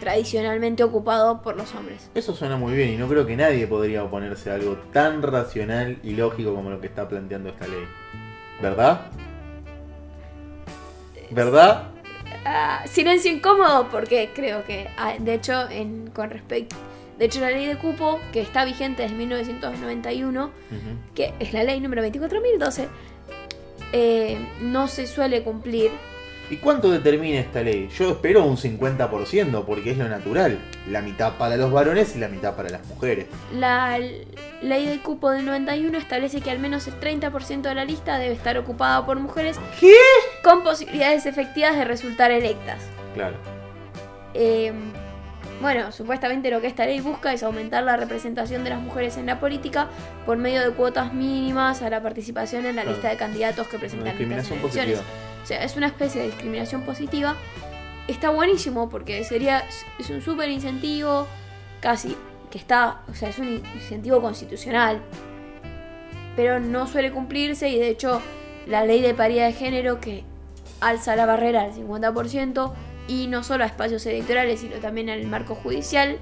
tradicionalmente 0.00 0.82
ocupado 0.84 1.42
por 1.42 1.54
los 1.54 1.74
hombres. 1.74 2.10
Eso 2.14 2.34
suena 2.34 2.56
muy 2.56 2.74
bien 2.74 2.94
y 2.94 2.96
no 2.96 3.06
creo 3.08 3.26
que 3.26 3.36
nadie 3.36 3.66
podría 3.66 4.04
oponerse 4.04 4.50
a 4.50 4.54
algo 4.54 4.78
tan 4.90 5.20
racional 5.20 5.98
y 6.02 6.12
lógico 6.12 6.54
como 6.54 6.70
lo 6.70 6.80
que 6.80 6.86
está 6.86 7.06
planteando 7.10 7.50
esta 7.50 7.68
ley. 7.68 7.84
¿Verdad? 8.62 9.10
¿Verdad? 11.30 11.88
Ah, 12.46 12.84
silencio 12.86 13.30
incómodo 13.30 13.88
porque 13.90 14.30
creo 14.34 14.64
que, 14.64 14.88
ah, 14.96 15.12
de 15.18 15.34
hecho, 15.34 15.68
en, 15.68 16.08
con 16.08 16.30
respecto... 16.30 16.74
De 17.18 17.24
hecho, 17.26 17.40
la 17.40 17.50
ley 17.50 17.66
de 17.66 17.76
cupo, 17.76 18.20
que 18.32 18.40
está 18.40 18.64
vigente 18.64 19.02
desde 19.02 19.16
1991, 19.16 20.44
Ujú. 20.44 20.52
que 21.14 21.32
es 21.40 21.52
la 21.52 21.64
ley 21.64 21.80
número 21.80 22.02
24.012, 22.02 22.88
eh, 23.92 24.38
no 24.60 24.88
se 24.88 25.06
suele 25.06 25.42
cumplir. 25.42 25.90
¿Y 26.48 26.58
cuánto 26.58 26.90
determina 26.90 27.40
esta 27.40 27.60
ley? 27.62 27.88
Yo 27.98 28.10
espero 28.10 28.44
un 28.44 28.56
50% 28.56 29.64
porque 29.64 29.90
es 29.90 29.98
lo 29.98 30.08
natural. 30.08 30.58
La 30.88 31.00
mitad 31.02 31.32
para 31.38 31.56
los 31.56 31.72
varones 31.72 32.14
y 32.14 32.20
la 32.20 32.28
mitad 32.28 32.54
para 32.54 32.68
las 32.68 32.86
mujeres. 32.86 33.26
La 33.52 33.98
ley 34.62 34.86
de 34.86 35.00
cupo 35.00 35.30
del 35.30 35.44
91 35.44 35.98
establece 35.98 36.40
que 36.40 36.50
al 36.52 36.60
menos 36.60 36.86
el 36.86 37.00
30% 37.00 37.62
de 37.62 37.74
la 37.74 37.84
lista 37.84 38.18
debe 38.18 38.34
estar 38.34 38.56
ocupada 38.58 39.04
por 39.04 39.18
mujeres 39.18 39.58
¿Qué? 39.80 39.92
con 40.44 40.62
posibilidades 40.62 41.26
efectivas 41.26 41.74
de 41.76 41.84
resultar 41.84 42.30
electas. 42.30 42.80
Claro. 43.14 43.34
Eh, 44.34 44.72
bueno, 45.60 45.90
supuestamente 45.92 46.50
lo 46.50 46.60
que 46.60 46.66
esta 46.66 46.84
ley 46.86 47.00
busca 47.00 47.32
es 47.32 47.42
aumentar 47.42 47.82
la 47.84 47.96
representación 47.96 48.62
de 48.64 48.70
las 48.70 48.80
mujeres 48.80 49.16
en 49.16 49.26
la 49.26 49.40
política 49.40 49.88
por 50.26 50.36
medio 50.36 50.62
de 50.62 50.70
cuotas 50.70 51.12
mínimas 51.14 51.82
a 51.82 51.90
la 51.90 52.02
participación 52.02 52.66
en 52.66 52.76
la 52.76 52.82
Claro. 52.82 52.96
lista 52.96 53.08
de 53.10 53.16
candidatos 53.16 53.66
que 53.68 53.78
presentan 53.78 54.16
listas 54.18 54.26
en 54.26 54.32
elecciones. 54.32 54.62
positiva. 54.62 55.00
O 55.42 55.46
sea, 55.46 55.62
es 55.64 55.76
una 55.76 55.86
especie 55.86 56.20
de 56.22 56.26
discriminación 56.28 56.82
positiva. 56.82 57.36
Está 58.08 58.30
buenísimo 58.30 58.88
porque 58.90 59.22
sería 59.24 59.62
es 59.98 60.10
un 60.10 60.20
súper 60.22 60.48
incentivo, 60.50 61.26
casi 61.80 62.16
que 62.50 62.58
está, 62.58 63.00
o 63.10 63.14
sea, 63.14 63.28
es 63.30 63.38
un 63.38 63.62
incentivo 63.74 64.20
constitucional, 64.20 65.00
pero 66.36 66.60
no 66.60 66.86
suele 66.86 67.10
cumplirse 67.10 67.68
y 67.68 67.78
de 67.78 67.88
hecho 67.88 68.20
la 68.66 68.84
ley 68.84 69.00
de 69.00 69.14
paridad 69.14 69.46
de 69.46 69.52
género 69.52 70.00
que 70.00 70.24
alza 70.80 71.16
la 71.16 71.26
barrera 71.26 71.62
al 71.62 71.72
50% 71.72 72.72
y 73.08 73.26
no 73.28 73.42
solo 73.42 73.64
a 73.64 73.66
espacios 73.66 74.04
electorales, 74.06 74.60
sino 74.60 74.76
también 74.76 75.10
al 75.10 75.24
marco 75.26 75.54
judicial, 75.54 76.18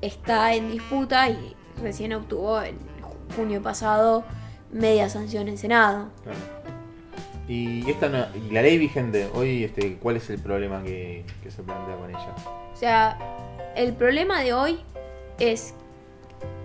está 0.00 0.54
en 0.54 0.70
disputa 0.70 1.28
y 1.28 1.54
recién 1.82 2.12
obtuvo 2.12 2.60
en 2.62 2.76
ju- 3.00 3.34
junio 3.36 3.62
pasado 3.62 4.24
media 4.72 5.08
sanción 5.08 5.48
en 5.48 5.58
Senado. 5.58 6.08
Claro. 6.22 6.38
Y 7.48 7.90
esta 7.90 8.08
no- 8.08 8.26
y 8.34 8.52
la 8.52 8.62
ley 8.62 8.78
vigente, 8.78 9.28
hoy 9.34 9.64
este, 9.64 9.96
¿cuál 9.96 10.16
es 10.16 10.30
el 10.30 10.38
problema 10.38 10.82
que, 10.82 11.24
que 11.42 11.50
se 11.50 11.62
plantea 11.62 11.96
con 11.96 12.10
ella? 12.10 12.34
O 12.72 12.76
sea, 12.76 13.18
el 13.76 13.92
problema 13.92 14.40
de 14.40 14.52
hoy 14.54 14.78
es 15.38 15.74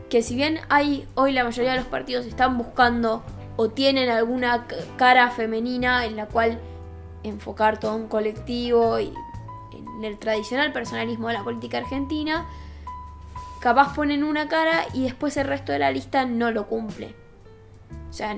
que 0.10 0.22
si 0.22 0.36
bien 0.36 0.60
hay 0.70 1.08
hoy 1.16 1.32
la 1.34 1.44
mayoría 1.44 1.72
de 1.72 1.77
los 1.80 1.88
partidos 1.88 2.25
están 2.25 2.58
buscando 2.58 3.24
o 3.58 3.70
tienen 3.70 4.10
alguna 4.10 4.68
cara 4.98 5.32
femenina 5.32 6.06
en 6.06 6.16
la 6.16 6.27
cual 6.27 6.60
enfocar 7.24 7.80
todo 7.80 7.96
un 7.96 8.08
colectivo 8.08 9.00
y 9.00 9.12
en 9.98 10.06
el 10.06 10.18
tradicional 10.18 10.72
personalismo 10.72 11.27
de 11.27 11.34
la 11.34 11.44
política 11.44 11.80
argentina, 11.80 12.46
capaz 13.60 13.94
ponen 13.96 14.24
una 14.24 14.48
cara 14.48 14.86
y 14.94 15.04
después 15.04 15.36
el 15.38 15.48
resto 15.48 15.72
de 15.72 15.80
la 15.80 15.92
lista 15.92 16.25
no 16.25 16.51
lo 16.51 16.68
cumple. 16.68 17.16
O 18.10 18.13
sea, 18.13 18.38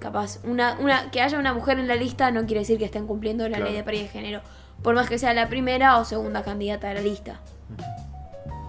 capaz 0.00 0.40
una, 0.44 0.76
una 0.80 1.10
que 1.10 1.20
haya 1.20 1.38
una 1.38 1.52
mujer 1.54 1.78
en 1.78 1.88
la 1.88 1.94
lista 1.96 2.30
no 2.30 2.44
quiere 2.46 2.60
decir 2.60 2.78
que 2.78 2.84
estén 2.86 3.06
cumpliendo 3.06 3.44
la 3.48 3.56
Claro. 3.56 3.64
ley 3.66 3.74
de 3.76 3.84
paridad 3.84 4.02
de 4.04 4.08
género, 4.08 4.40
por 4.82 4.94
más 4.94 5.08
que 5.08 5.18
sea 5.18 5.32
la 5.34 5.48
primera 5.48 5.98
o 5.98 6.04
segunda 6.04 6.42
candidata 6.42 6.88
de 6.88 6.94
la 6.94 7.00
lista. 7.00 7.40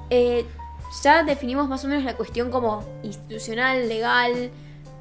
Eh, 0.09 0.45
ya 1.03 1.23
definimos 1.23 1.67
más 1.67 1.83
o 1.83 1.87
menos 1.87 2.03
la 2.03 2.15
cuestión 2.15 2.49
como 2.49 2.83
institucional, 3.03 3.87
legal, 3.89 4.51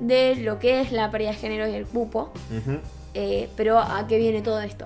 de 0.01 0.37
lo 0.37 0.59
que 0.59 0.81
es 0.81 0.93
la 0.93 1.11
paridad 1.11 1.31
de 1.31 1.37
género 1.37 1.69
y 1.69 1.75
el 1.75 1.87
cupo. 1.87 2.31
Eh, 3.15 3.49
pero 3.57 3.79
¿a 3.79 4.07
qué 4.07 4.19
viene 4.19 4.43
todo 4.43 4.61
esto? 4.61 4.85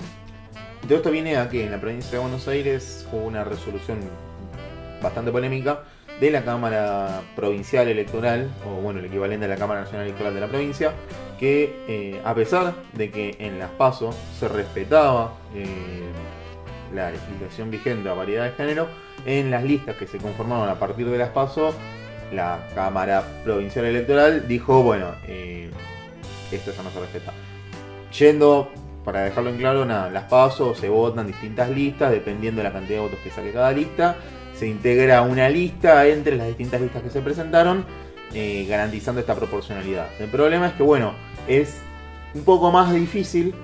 De 0.90 0.97
esto 0.97 1.12
viene 1.12 1.37
a 1.37 1.49
que 1.49 1.64
en 1.64 1.70
la 1.70 1.80
provincia 1.80 2.11
de 2.11 2.18
Buenos 2.18 2.49
Aires 2.49 3.06
hubo 3.12 3.25
una 3.25 3.44
resolución 3.44 4.00
bastante 5.00 5.30
polémica 5.30 5.85
de 6.18 6.32
la 6.32 6.44
Cámara 6.44 7.23
Provincial 7.37 7.87
Electoral, 7.87 8.50
o 8.66 8.80
bueno, 8.80 8.99
el 8.99 9.04
equivalente 9.04 9.47
a 9.47 9.49
la 9.49 9.54
Cámara 9.54 9.82
Nacional 9.82 10.06
Electoral 10.06 10.35
de 10.35 10.40
la 10.40 10.49
provincia, 10.49 10.92
que 11.38 11.85
eh, 11.87 12.20
a 12.25 12.35
pesar 12.35 12.75
de 12.94 13.09
que 13.12 13.37
en 13.38 13.61
las 13.61 13.70
PASO 13.70 14.12
se 14.37 14.49
respetaba 14.49 15.35
eh, 15.54 16.02
la 16.92 17.12
legislación 17.12 17.70
vigente 17.70 18.09
a 18.09 18.14
variedad 18.14 18.47
de 18.47 18.50
género, 18.56 18.88
en 19.25 19.52
las 19.52 19.62
listas 19.62 19.94
que 19.94 20.09
se 20.09 20.18
conformaron 20.18 20.68
a 20.68 20.80
partir 20.80 21.09
de 21.09 21.18
las 21.18 21.28
PASO, 21.28 21.73
la 22.32 22.66
Cámara 22.75 23.23
Provincial 23.44 23.85
Electoral 23.85 24.49
dijo, 24.49 24.82
bueno, 24.82 25.06
eh, 25.28 25.70
esto 26.50 26.73
ya 26.76 26.82
no 26.82 26.90
se 26.90 26.99
respeta. 26.99 27.32
Yendo, 28.18 28.73
para 29.04 29.23
dejarlo 29.23 29.50
en 29.50 29.57
claro, 29.57 29.85
nada, 29.85 30.11
las 30.11 30.25
PASO 30.25 30.75
se 30.75 30.88
votan 30.88 31.26
distintas 31.26 31.71
listas, 31.71 32.11
dependiendo 32.11 32.61
de 32.61 32.69
la 32.69 32.73
cantidad 32.73 32.99
de 32.99 33.02
votos 33.02 33.19
que 33.25 33.30
saque 33.30 33.52
cada 33.52 33.73
lista, 33.73 34.16
se 34.54 34.66
integra 34.69 35.23
una 35.23 35.49
lista 35.49 36.07
entre 36.07 36.37
las 36.37 36.49
distintas 36.49 36.80
listas 36.80 37.02
que 37.02 37.11
se 37.11 37.21
presentaron, 37.21 37.85
eh, 38.35 38.66
garantizando 38.69 39.21
esta 39.21 39.35
proporcionalidad. 39.35 40.07
El 40.21 40.28
problema 40.28 40.69
es 40.69 40.75
que, 40.75 40.83
bueno, 40.83 41.14
es 41.49 41.80
un 42.35 42.45
poco 42.45 42.71
más 42.71 42.92
difícil 42.92 43.54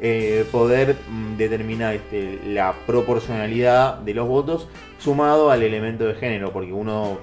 eh, 0.00 0.44
poder 0.52 0.96
mm, 1.08 1.36
determinar 1.36 1.94
este, 1.94 2.40
la 2.46 2.74
proporcionalidad 2.86 3.98
de 3.98 4.12
los 4.12 4.28
votos 4.28 4.68
sumado 4.98 5.50
al 5.50 5.62
elemento 5.62 6.04
de 6.04 6.14
género, 6.14 6.52
porque 6.52 6.72
uno 6.72 7.18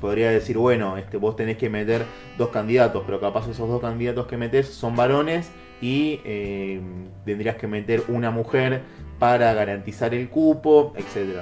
podría 0.00 0.30
decir, 0.30 0.56
bueno, 0.56 0.96
este, 0.96 1.16
vos 1.16 1.36
tenés 1.36 1.56
que 1.56 1.68
meter 1.68 2.04
dos 2.38 2.50
candidatos, 2.50 3.02
pero 3.04 3.20
capaz 3.20 3.48
esos 3.48 3.68
dos 3.68 3.80
candidatos 3.80 4.26
que 4.26 4.36
metés 4.36 4.68
son 4.68 4.94
varones 4.94 5.50
y 5.80 6.20
eh, 6.24 6.80
tendrías 7.24 7.56
que 7.56 7.66
meter 7.66 8.02
una 8.08 8.30
mujer 8.30 8.82
para 9.18 9.52
garantizar 9.54 10.14
el 10.14 10.28
cupo, 10.28 10.94
etc. 10.96 11.40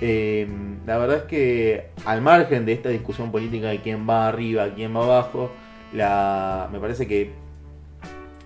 Eh, 0.00 0.46
la 0.86 0.98
verdad 0.98 1.18
es 1.18 1.22
que 1.24 1.90
al 2.04 2.20
margen 2.20 2.66
de 2.66 2.72
esta 2.72 2.90
discusión 2.90 3.32
política 3.32 3.68
de 3.68 3.80
quién 3.80 4.08
va 4.08 4.28
arriba, 4.28 4.74
quién 4.74 4.94
va 4.94 5.04
abajo, 5.04 5.50
me 5.92 6.80
parece 6.80 7.06
que 7.06 7.32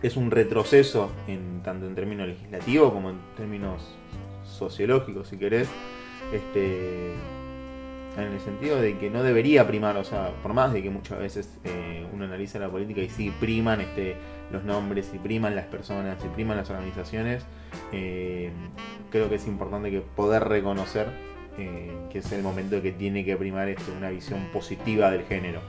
es 0.02 0.16
un 0.16 0.30
retroceso 0.30 1.10
en, 1.26 1.62
tanto 1.62 1.86
en 1.86 1.94
términos 1.94 2.28
legislativos 2.28 2.92
como 2.92 3.10
en 3.10 3.16
términos 3.36 3.96
sociológicos, 4.44 5.28
si 5.28 5.36
querés, 5.36 5.68
este, 6.32 7.14
en 8.16 8.32
el 8.32 8.40
sentido 8.40 8.80
de 8.80 8.98
que 8.98 9.10
no 9.10 9.22
debería 9.22 9.66
primar, 9.66 9.96
o 9.96 10.04
sea, 10.04 10.32
por 10.42 10.52
más 10.52 10.72
de 10.72 10.82
que 10.82 10.90
muchas 10.90 11.18
veces 11.18 11.58
eh, 11.64 12.06
uno 12.12 12.24
analiza 12.24 12.58
la 12.58 12.68
política 12.68 13.00
y 13.00 13.08
sí 13.08 13.32
priman 13.40 13.80
este, 13.80 14.16
los 14.50 14.64
nombres, 14.64 15.10
y 15.14 15.18
priman 15.18 15.54
las 15.54 15.66
personas, 15.66 16.22
y 16.24 16.28
priman 16.28 16.56
las 16.56 16.70
organizaciones, 16.70 17.44
eh, 17.92 18.50
creo 19.10 19.28
que 19.28 19.36
es 19.36 19.46
importante 19.46 19.90
que 19.90 20.00
poder 20.00 20.44
reconocer 20.44 21.08
eh, 21.58 21.92
que 22.10 22.18
es 22.18 22.32
el 22.32 22.42
momento 22.42 22.80
que 22.80 22.92
tiene 22.92 23.24
que 23.24 23.36
primar 23.36 23.68
este, 23.68 23.90
una 23.92 24.10
visión 24.10 24.48
positiva 24.52 25.10
del 25.10 25.24
género. 25.24 25.60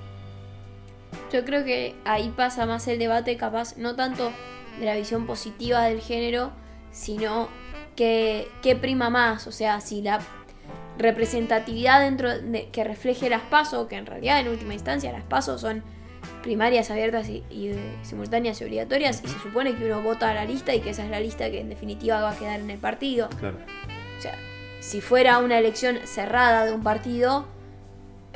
Yo 1.31 1.43
creo 1.43 1.63
que 1.63 1.95
ahí 2.05 2.33
pasa 2.35 2.65
más 2.65 2.87
el 2.87 2.99
debate, 2.99 3.35
capaz, 3.37 3.77
no 3.77 3.95
tanto 3.95 4.31
de 4.79 4.85
la 4.85 4.95
visión 4.95 5.25
positiva 5.25 5.83
del 5.83 5.99
género, 5.99 6.51
sino 6.91 7.49
que, 7.95 8.47
que 8.61 8.75
prima 8.75 9.09
más, 9.09 9.47
o 9.47 9.51
sea, 9.51 9.81
si 9.81 10.01
la 10.01 10.21
representatividad 10.97 12.01
dentro 12.01 12.29
de, 12.29 12.69
que 12.69 12.83
refleje 12.83 13.29
las 13.29 13.41
pasos, 13.41 13.87
que 13.87 13.95
en 13.95 14.05
realidad 14.05 14.39
en 14.39 14.47
última 14.47 14.73
instancia 14.73 15.11
las 15.11 15.23
pasos 15.23 15.61
son 15.61 15.83
primarias 16.43 16.91
abiertas 16.91 17.29
y, 17.29 17.43
y, 17.49 17.75
simultáneas 18.03 18.61
y 18.61 18.65
obligatorias 18.65 19.21
y 19.23 19.27
se 19.27 19.39
supone 19.39 19.75
que 19.75 19.85
uno 19.85 20.01
vota 20.01 20.29
a 20.29 20.33
la 20.33 20.45
lista 20.45 20.73
y 20.73 20.81
que 20.81 20.91
esa 20.91 21.03
es 21.03 21.09
la 21.09 21.19
lista 21.19 21.49
que 21.49 21.61
en 21.61 21.69
definitiva 21.69 22.21
va 22.21 22.31
a 22.31 22.37
quedar 22.37 22.59
en 22.59 22.69
el 22.69 22.79
partido. 22.79 23.29
Claro. 23.39 23.57
O 24.17 24.21
sea, 24.21 24.35
si 24.79 25.01
fuera 25.01 25.39
una 25.39 25.57
elección 25.57 25.99
cerrada 26.05 26.65
de 26.65 26.73
un 26.73 26.83
partido, 26.83 27.45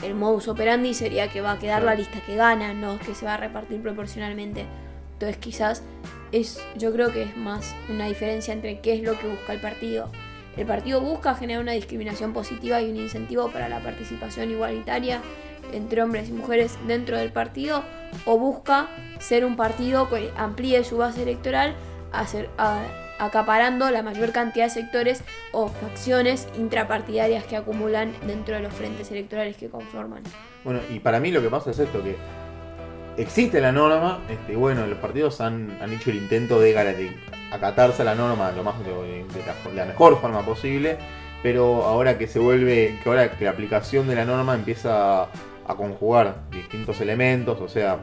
el 0.03 0.13
modus 0.13 0.47
operandi 0.47 0.93
sería 0.93 1.29
que 1.29 1.41
va 1.41 1.53
a 1.53 1.59
quedar 1.59 1.83
la 1.83 1.95
lista 1.95 2.21
que 2.21 2.35
gana, 2.35 2.73
no 2.73 2.99
que 2.99 3.15
se 3.15 3.25
va 3.25 3.35
a 3.35 3.37
repartir 3.37 3.81
proporcionalmente. 3.81 4.65
Entonces 5.13 5.37
quizás 5.37 5.83
es, 6.31 6.61
yo 6.75 6.91
creo 6.91 7.11
que 7.11 7.23
es 7.23 7.37
más 7.37 7.75
una 7.89 8.07
diferencia 8.07 8.53
entre 8.53 8.79
qué 8.81 8.93
es 8.93 9.01
lo 9.01 9.17
que 9.17 9.27
busca 9.27 9.53
el 9.53 9.61
partido. 9.61 10.11
El 10.57 10.65
partido 10.65 11.01
busca 11.01 11.35
generar 11.35 11.61
una 11.61 11.73
discriminación 11.73 12.33
positiva 12.33 12.81
y 12.81 12.89
un 12.89 12.97
incentivo 12.97 13.51
para 13.51 13.69
la 13.69 13.79
participación 13.79 14.51
igualitaria 14.51 15.21
entre 15.73 16.01
hombres 16.01 16.29
y 16.29 16.31
mujeres 16.31 16.77
dentro 16.87 17.17
del 17.17 17.31
partido 17.31 17.83
o 18.25 18.37
busca 18.37 18.87
ser 19.19 19.45
un 19.45 19.55
partido 19.55 20.09
que 20.09 20.31
amplíe 20.37 20.83
su 20.83 20.97
base 20.97 21.23
electoral 21.23 21.75
acaparando 23.19 23.89
la 23.91 24.01
mayor 24.03 24.31
cantidad 24.31 24.65
de 24.65 24.69
sectores 24.69 25.23
o 25.51 25.67
facciones 25.67 26.47
intrapartidarias 26.57 27.43
que 27.45 27.57
acumulan 27.57 28.13
dentro 28.25 28.55
de 28.55 28.61
los 28.61 28.73
frentes 28.73 29.11
electorales 29.11 29.57
que 29.57 29.69
conforman. 29.69 30.23
Bueno, 30.63 30.79
y 30.89 30.99
para 30.99 31.19
mí 31.19 31.31
lo 31.31 31.41
que 31.41 31.49
pasa 31.49 31.71
es 31.71 31.79
esto, 31.79 32.03
que 32.03 32.15
existe 33.17 33.59
la 33.59 33.71
norma, 33.71 34.21
este, 34.29 34.55
bueno, 34.55 34.85
los 34.87 34.97
partidos 34.99 35.41
han, 35.41 35.77
han 35.81 35.91
hecho 35.93 36.09
el 36.09 36.17
intento 36.17 36.59
de, 36.59 36.73
de 36.73 37.11
acatarse 37.55 38.01
a 38.01 38.05
la 38.05 38.15
norma 38.15 38.51
de, 38.51 38.63
la, 39.75 39.85
mejor 39.85 40.19
forma 40.21 40.45
posible, 40.45 40.97
pero 41.43 41.83
ahora 41.83 42.17
que 42.17 42.27
se 42.27 42.39
vuelve, 42.39 42.99
que 43.01 43.09
ahora 43.09 43.31
que 43.31 43.45
la 43.45 43.51
aplicación 43.51 44.07
de 44.07 44.15
la 44.15 44.25
norma 44.25 44.55
empieza 44.55 45.23
a, 45.23 45.29
a 45.67 45.75
conjugar 45.75 46.49
distintos 46.51 47.01
elementos, 47.01 47.59
o 47.61 47.67
sea, 47.67 47.99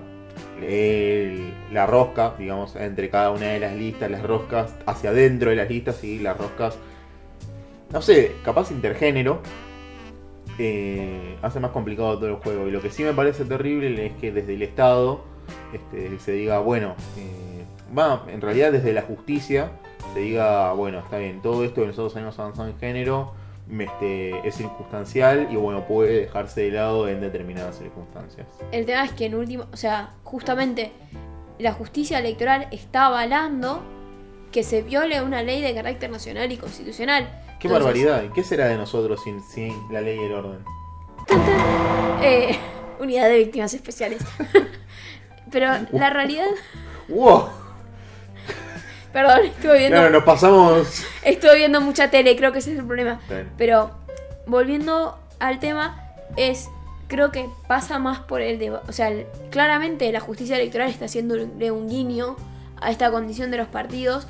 el, 0.60 1.52
la 1.72 1.86
rosca, 1.86 2.34
digamos, 2.38 2.76
entre 2.76 3.10
cada 3.10 3.30
una 3.30 3.46
de 3.46 3.60
las 3.60 3.74
listas, 3.74 4.10
las 4.10 4.22
roscas 4.22 4.74
hacia 4.86 5.10
adentro 5.10 5.50
de 5.50 5.56
las 5.56 5.68
listas 5.68 6.02
y 6.04 6.18
las 6.18 6.36
roscas, 6.36 6.78
no 7.90 8.02
sé, 8.02 8.32
capaz 8.44 8.70
intergénero, 8.70 9.40
eh, 10.58 11.36
hace 11.42 11.60
más 11.60 11.70
complicado 11.70 12.16
todo 12.16 12.28
el 12.28 12.36
juego. 12.36 12.68
Y 12.68 12.70
lo 12.70 12.80
que 12.80 12.90
sí 12.90 13.02
me 13.02 13.12
parece 13.12 13.44
terrible 13.44 14.06
es 14.06 14.12
que 14.14 14.32
desde 14.32 14.54
el 14.54 14.62
Estado 14.62 15.24
este, 15.72 16.18
se 16.18 16.32
diga, 16.32 16.58
bueno, 16.60 16.94
eh, 17.16 17.51
va, 17.96 18.24
en 18.28 18.40
realidad 18.40 18.72
desde 18.72 18.92
la 18.92 19.02
justicia 19.02 19.72
se 20.12 20.20
diga, 20.20 20.72
bueno, 20.72 20.98
está 21.00 21.18
bien, 21.18 21.40
todo 21.42 21.64
esto 21.64 21.82
que 21.82 21.88
nosotros 21.88 22.16
hemos 22.16 22.38
avanzado 22.38 22.68
en 22.68 22.78
género 22.78 23.32
este, 23.78 24.46
es 24.46 24.54
circunstancial 24.54 25.48
y 25.50 25.56
bueno, 25.56 25.86
puede 25.86 26.20
dejarse 26.20 26.62
de 26.62 26.70
lado 26.72 27.08
en 27.08 27.20
determinadas 27.20 27.78
circunstancias. 27.78 28.46
El 28.70 28.86
tema 28.86 29.04
es 29.04 29.12
que 29.12 29.26
en 29.26 29.34
último, 29.34 29.66
o 29.72 29.76
sea, 29.76 30.14
justamente 30.24 30.92
la 31.58 31.72
justicia 31.72 32.18
electoral 32.18 32.68
está 32.70 33.06
avalando 33.06 33.82
que 34.50 34.62
se 34.62 34.82
viole 34.82 35.22
una 35.22 35.42
ley 35.42 35.62
de 35.62 35.74
carácter 35.74 36.10
nacional 36.10 36.52
y 36.52 36.56
constitucional. 36.58 37.24
Qué 37.58 37.68
Entonces, 37.68 37.72
barbaridad, 37.72 38.24
¿qué 38.34 38.44
será 38.44 38.66
de 38.66 38.76
nosotros 38.76 39.22
sin, 39.22 39.40
sin 39.42 39.74
la 39.92 40.00
ley 40.00 40.18
y 40.18 40.24
el 40.24 40.32
orden? 40.32 40.64
Eh, 42.22 42.58
unidad 43.00 43.28
de 43.28 43.38
víctimas 43.38 43.72
especiales. 43.72 44.22
Pero 45.50 45.68
la 45.92 46.10
realidad... 46.10 46.48
¡Wow! 47.08 47.61
Perdón, 49.12 49.40
estuve 49.44 49.78
viendo. 49.78 49.96
Claro, 49.96 50.10
nos 50.10 50.24
pasamos. 50.24 51.04
Estuve 51.22 51.56
viendo 51.56 51.80
mucha 51.80 52.10
tele, 52.10 52.36
creo 52.36 52.52
que 52.52 52.58
ese 52.58 52.72
es 52.72 52.78
el 52.78 52.86
problema. 52.86 53.20
Pero 53.56 53.90
volviendo 54.46 55.18
al 55.38 55.58
tema, 55.58 56.12
es. 56.36 56.68
Creo 57.08 57.30
que 57.30 57.46
pasa 57.68 57.98
más 57.98 58.20
por 58.20 58.40
el 58.40 58.58
de. 58.58 58.70
O 58.70 58.92
sea, 58.92 59.12
claramente 59.50 60.10
la 60.12 60.20
justicia 60.20 60.56
electoral 60.56 60.88
está 60.88 61.04
haciendo 61.04 61.34
un 61.34 61.88
guiño 61.88 62.36
a 62.80 62.90
esta 62.90 63.10
condición 63.10 63.50
de 63.50 63.58
los 63.58 63.68
partidos. 63.68 64.26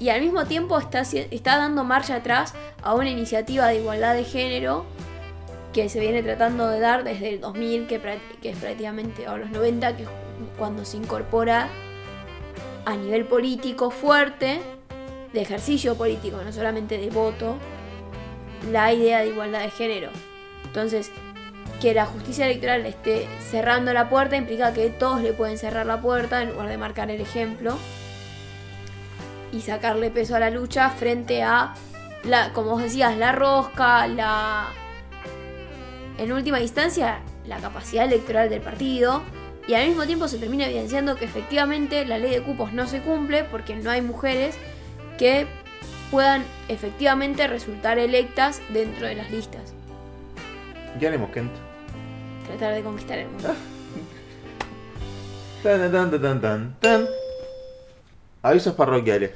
Y 0.00 0.10
al 0.10 0.20
mismo 0.20 0.44
tiempo 0.44 0.78
está, 0.78 1.00
está 1.00 1.58
dando 1.58 1.84
marcha 1.84 2.16
atrás 2.16 2.54
a 2.82 2.94
una 2.94 3.10
iniciativa 3.10 3.66
de 3.66 3.80
igualdad 3.80 4.14
de 4.14 4.24
género 4.24 4.84
que 5.72 5.88
se 5.88 6.00
viene 6.00 6.22
tratando 6.22 6.68
de 6.68 6.80
dar 6.80 7.04
desde 7.04 7.30
el 7.30 7.40
2000, 7.40 7.86
que, 7.86 8.00
que 8.40 8.50
es 8.50 8.56
prácticamente, 8.56 9.28
o 9.28 9.36
los 9.36 9.50
90, 9.50 9.96
que 9.96 10.02
es 10.04 10.08
cuando 10.56 10.84
se 10.84 10.96
incorpora 10.96 11.68
a 12.84 12.96
nivel 12.96 13.24
político 13.24 13.90
fuerte, 13.90 14.60
de 15.32 15.42
ejercicio 15.42 15.94
político, 15.94 16.38
no 16.44 16.52
solamente 16.52 16.98
de 16.98 17.10
voto, 17.10 17.56
la 18.70 18.92
idea 18.92 19.20
de 19.20 19.28
igualdad 19.28 19.60
de 19.60 19.70
género. 19.70 20.10
Entonces, 20.64 21.10
que 21.80 21.94
la 21.94 22.06
justicia 22.06 22.46
electoral 22.46 22.84
esté 22.86 23.28
cerrando 23.40 23.92
la 23.92 24.08
puerta 24.08 24.36
implica 24.36 24.72
que 24.72 24.90
todos 24.90 25.20
le 25.22 25.32
pueden 25.32 25.58
cerrar 25.58 25.86
la 25.86 26.00
puerta 26.00 26.42
en 26.42 26.50
lugar 26.50 26.68
de 26.68 26.78
marcar 26.78 27.10
el 27.10 27.20
ejemplo 27.20 27.78
y 29.52 29.60
sacarle 29.60 30.10
peso 30.10 30.34
a 30.34 30.40
la 30.40 30.50
lucha 30.50 30.90
frente 30.90 31.42
a, 31.42 31.74
la, 32.24 32.52
como 32.52 32.72
vos 32.72 32.82
decías, 32.82 33.16
la 33.16 33.32
rosca, 33.32 34.06
la... 34.06 34.68
En 36.18 36.32
última 36.32 36.60
instancia, 36.60 37.20
la 37.46 37.58
capacidad 37.58 38.04
electoral 38.04 38.50
del 38.50 38.60
partido 38.60 39.22
y 39.68 39.74
al 39.74 39.86
mismo 39.86 40.06
tiempo 40.06 40.26
se 40.28 40.38
termina 40.38 40.64
evidenciando 40.64 41.16
que 41.16 41.26
efectivamente 41.26 42.06
la 42.06 42.16
ley 42.16 42.30
de 42.30 42.42
cupos 42.42 42.72
no 42.72 42.86
se 42.86 43.02
cumple 43.02 43.44
porque 43.44 43.76
no 43.76 43.90
hay 43.90 44.00
mujeres 44.00 44.56
que 45.18 45.46
puedan 46.10 46.42
efectivamente 46.68 47.46
resultar 47.46 47.98
electas 47.98 48.62
dentro 48.72 49.06
de 49.06 49.14
las 49.14 49.30
listas. 49.30 49.74
¿Qué 50.98 51.06
haremos, 51.06 51.30
Kent? 51.30 51.52
Tratar 52.46 52.74
de 52.74 52.82
conquistar 52.82 53.18
el 53.18 53.28
mundo. 53.28 53.54
tan, 55.62 55.92
tan, 55.92 56.10
tan, 56.10 56.40
tan, 56.40 56.76
tan. 56.80 57.06
Avisos 58.40 58.74
parroquiales. 58.74 59.32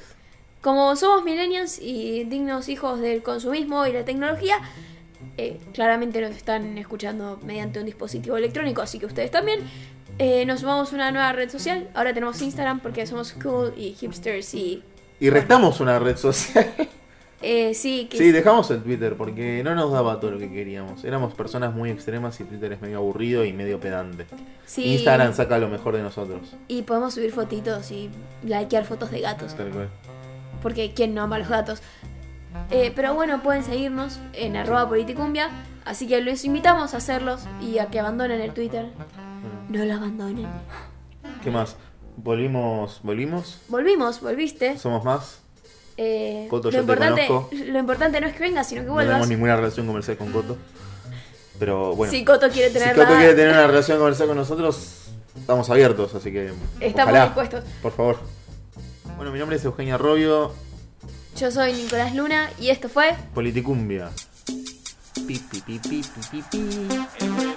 Como 0.62 0.96
somos 0.96 1.24
millennials 1.24 1.78
y 1.78 2.24
dignos 2.24 2.70
hijos 2.70 3.00
del 3.00 3.22
consumismo 3.22 3.86
y 3.86 3.92
la 3.92 4.06
tecnología, 4.06 4.60
eh, 5.36 5.60
claramente 5.74 6.22
nos 6.22 6.30
están 6.30 6.78
escuchando 6.78 7.38
mediante 7.44 7.80
un 7.80 7.84
dispositivo 7.84 8.38
electrónico, 8.38 8.80
así 8.80 8.98
que 8.98 9.04
ustedes 9.04 9.30
también. 9.30 9.60
Eh, 10.18 10.44
nos 10.46 10.60
sumamos 10.60 10.92
una 10.92 11.10
nueva 11.10 11.32
red 11.32 11.50
social. 11.50 11.88
Ahora 11.94 12.12
tenemos 12.12 12.40
Instagram 12.40 12.80
porque 12.80 13.06
somos 13.06 13.32
cool 13.32 13.72
y 13.76 13.92
hipsters 13.94 14.54
y. 14.54 14.82
Y 15.20 15.30
restamos 15.30 15.80
una 15.80 15.98
red 15.98 16.16
social. 16.16 16.66
Eh, 17.44 17.74
sí, 17.74 18.06
que 18.08 18.18
sí, 18.18 18.30
dejamos 18.30 18.70
el 18.70 18.84
Twitter 18.84 19.16
porque 19.16 19.62
no 19.64 19.74
nos 19.74 19.90
daba 19.90 20.20
todo 20.20 20.30
lo 20.30 20.38
que 20.38 20.48
queríamos. 20.48 21.04
Éramos 21.04 21.34
personas 21.34 21.74
muy 21.74 21.90
extremas 21.90 22.38
y 22.40 22.44
Twitter 22.44 22.72
es 22.72 22.80
medio 22.80 22.98
aburrido 22.98 23.44
y 23.44 23.52
medio 23.52 23.80
pedante. 23.80 24.26
Sí. 24.64 24.94
Instagram 24.94 25.34
saca 25.34 25.58
lo 25.58 25.68
mejor 25.68 25.96
de 25.96 26.02
nosotros. 26.02 26.54
Y 26.68 26.82
podemos 26.82 27.14
subir 27.14 27.32
fotitos 27.32 27.90
y 27.90 28.10
likear 28.44 28.84
fotos 28.84 29.10
de 29.10 29.20
gatos. 29.22 29.56
Tal 29.56 29.70
cual. 29.70 29.88
Porque 30.62 30.92
¿quién 30.94 31.14
no 31.14 31.22
ama 31.22 31.34
a 31.34 31.38
los 31.40 31.48
gatos? 31.48 31.82
Eh, 32.70 32.92
pero 32.94 33.14
bueno, 33.14 33.42
pueden 33.42 33.64
seguirnos 33.64 34.20
en 34.34 34.56
arroba 34.56 34.88
politicumbia. 34.88 35.50
Así 35.84 36.06
que 36.06 36.20
les 36.20 36.44
invitamos 36.44 36.94
a 36.94 36.98
hacerlos 36.98 37.42
y 37.60 37.78
a 37.78 37.86
que 37.86 37.98
abandonen 37.98 38.40
el 38.40 38.52
Twitter. 38.52 38.86
No 39.72 39.84
lo 39.84 39.94
abandonen. 39.94 40.46
¿Qué 41.42 41.50
más? 41.50 41.76
¿Volvimos? 42.16 43.00
¿Volvimos? 43.02 43.58
Volvimos, 43.68 44.20
volviste. 44.20 44.78
¿Somos 44.78 45.02
más? 45.04 45.38
Eh, 45.96 46.46
Coto, 46.50 46.68
lo, 46.68 46.74
yo 46.74 46.80
importante, 46.80 47.22
te 47.22 47.26
conozco. 47.28 47.50
lo 47.54 47.78
importante 47.78 48.20
no 48.20 48.26
es 48.26 48.34
que 48.34 48.40
vengas, 48.40 48.68
sino 48.68 48.82
que 48.82 48.86
No 48.88 48.92
vuelvas. 48.94 49.12
tenemos 49.14 49.28
ninguna 49.28 49.56
relación 49.56 49.86
comercial 49.86 50.16
con 50.18 50.30
Coto. 50.32 50.56
Pero 51.58 51.94
bueno. 51.96 52.10
Si 52.10 52.24
Coto 52.24 52.48
quiere 52.50 52.68
si 52.68 52.74
tenerla, 52.74 53.04
Coto 53.04 53.16
quiere 53.16 53.34
tener 53.34 53.52
una 53.52 53.66
relación 53.66 53.98
comercial 53.98 54.28
con 54.28 54.36
nosotros, 54.36 55.08
estamos 55.38 55.70
abiertos, 55.70 56.14
así 56.14 56.30
que. 56.32 56.52
estamos 56.80 57.12
ojalá, 57.12 57.24
dispuestos. 57.26 57.64
Por 57.80 57.92
favor. 57.92 58.18
Bueno, 59.16 59.32
mi 59.32 59.38
nombre 59.38 59.56
es 59.56 59.64
Eugenia 59.64 59.96
Robio, 59.96 60.52
Yo 61.36 61.50
soy 61.50 61.72
Nicolás 61.72 62.14
Luna 62.14 62.50
y 62.60 62.70
esto 62.70 62.88
fue 62.88 63.14
Politicumbia. 63.34 64.10
Pi, 65.26 65.38
pi, 65.38 65.60
pi, 65.60 65.78
pi, 65.78 66.02
pi, 66.02 66.02
pi, 66.30 66.42
pi. 66.50 67.51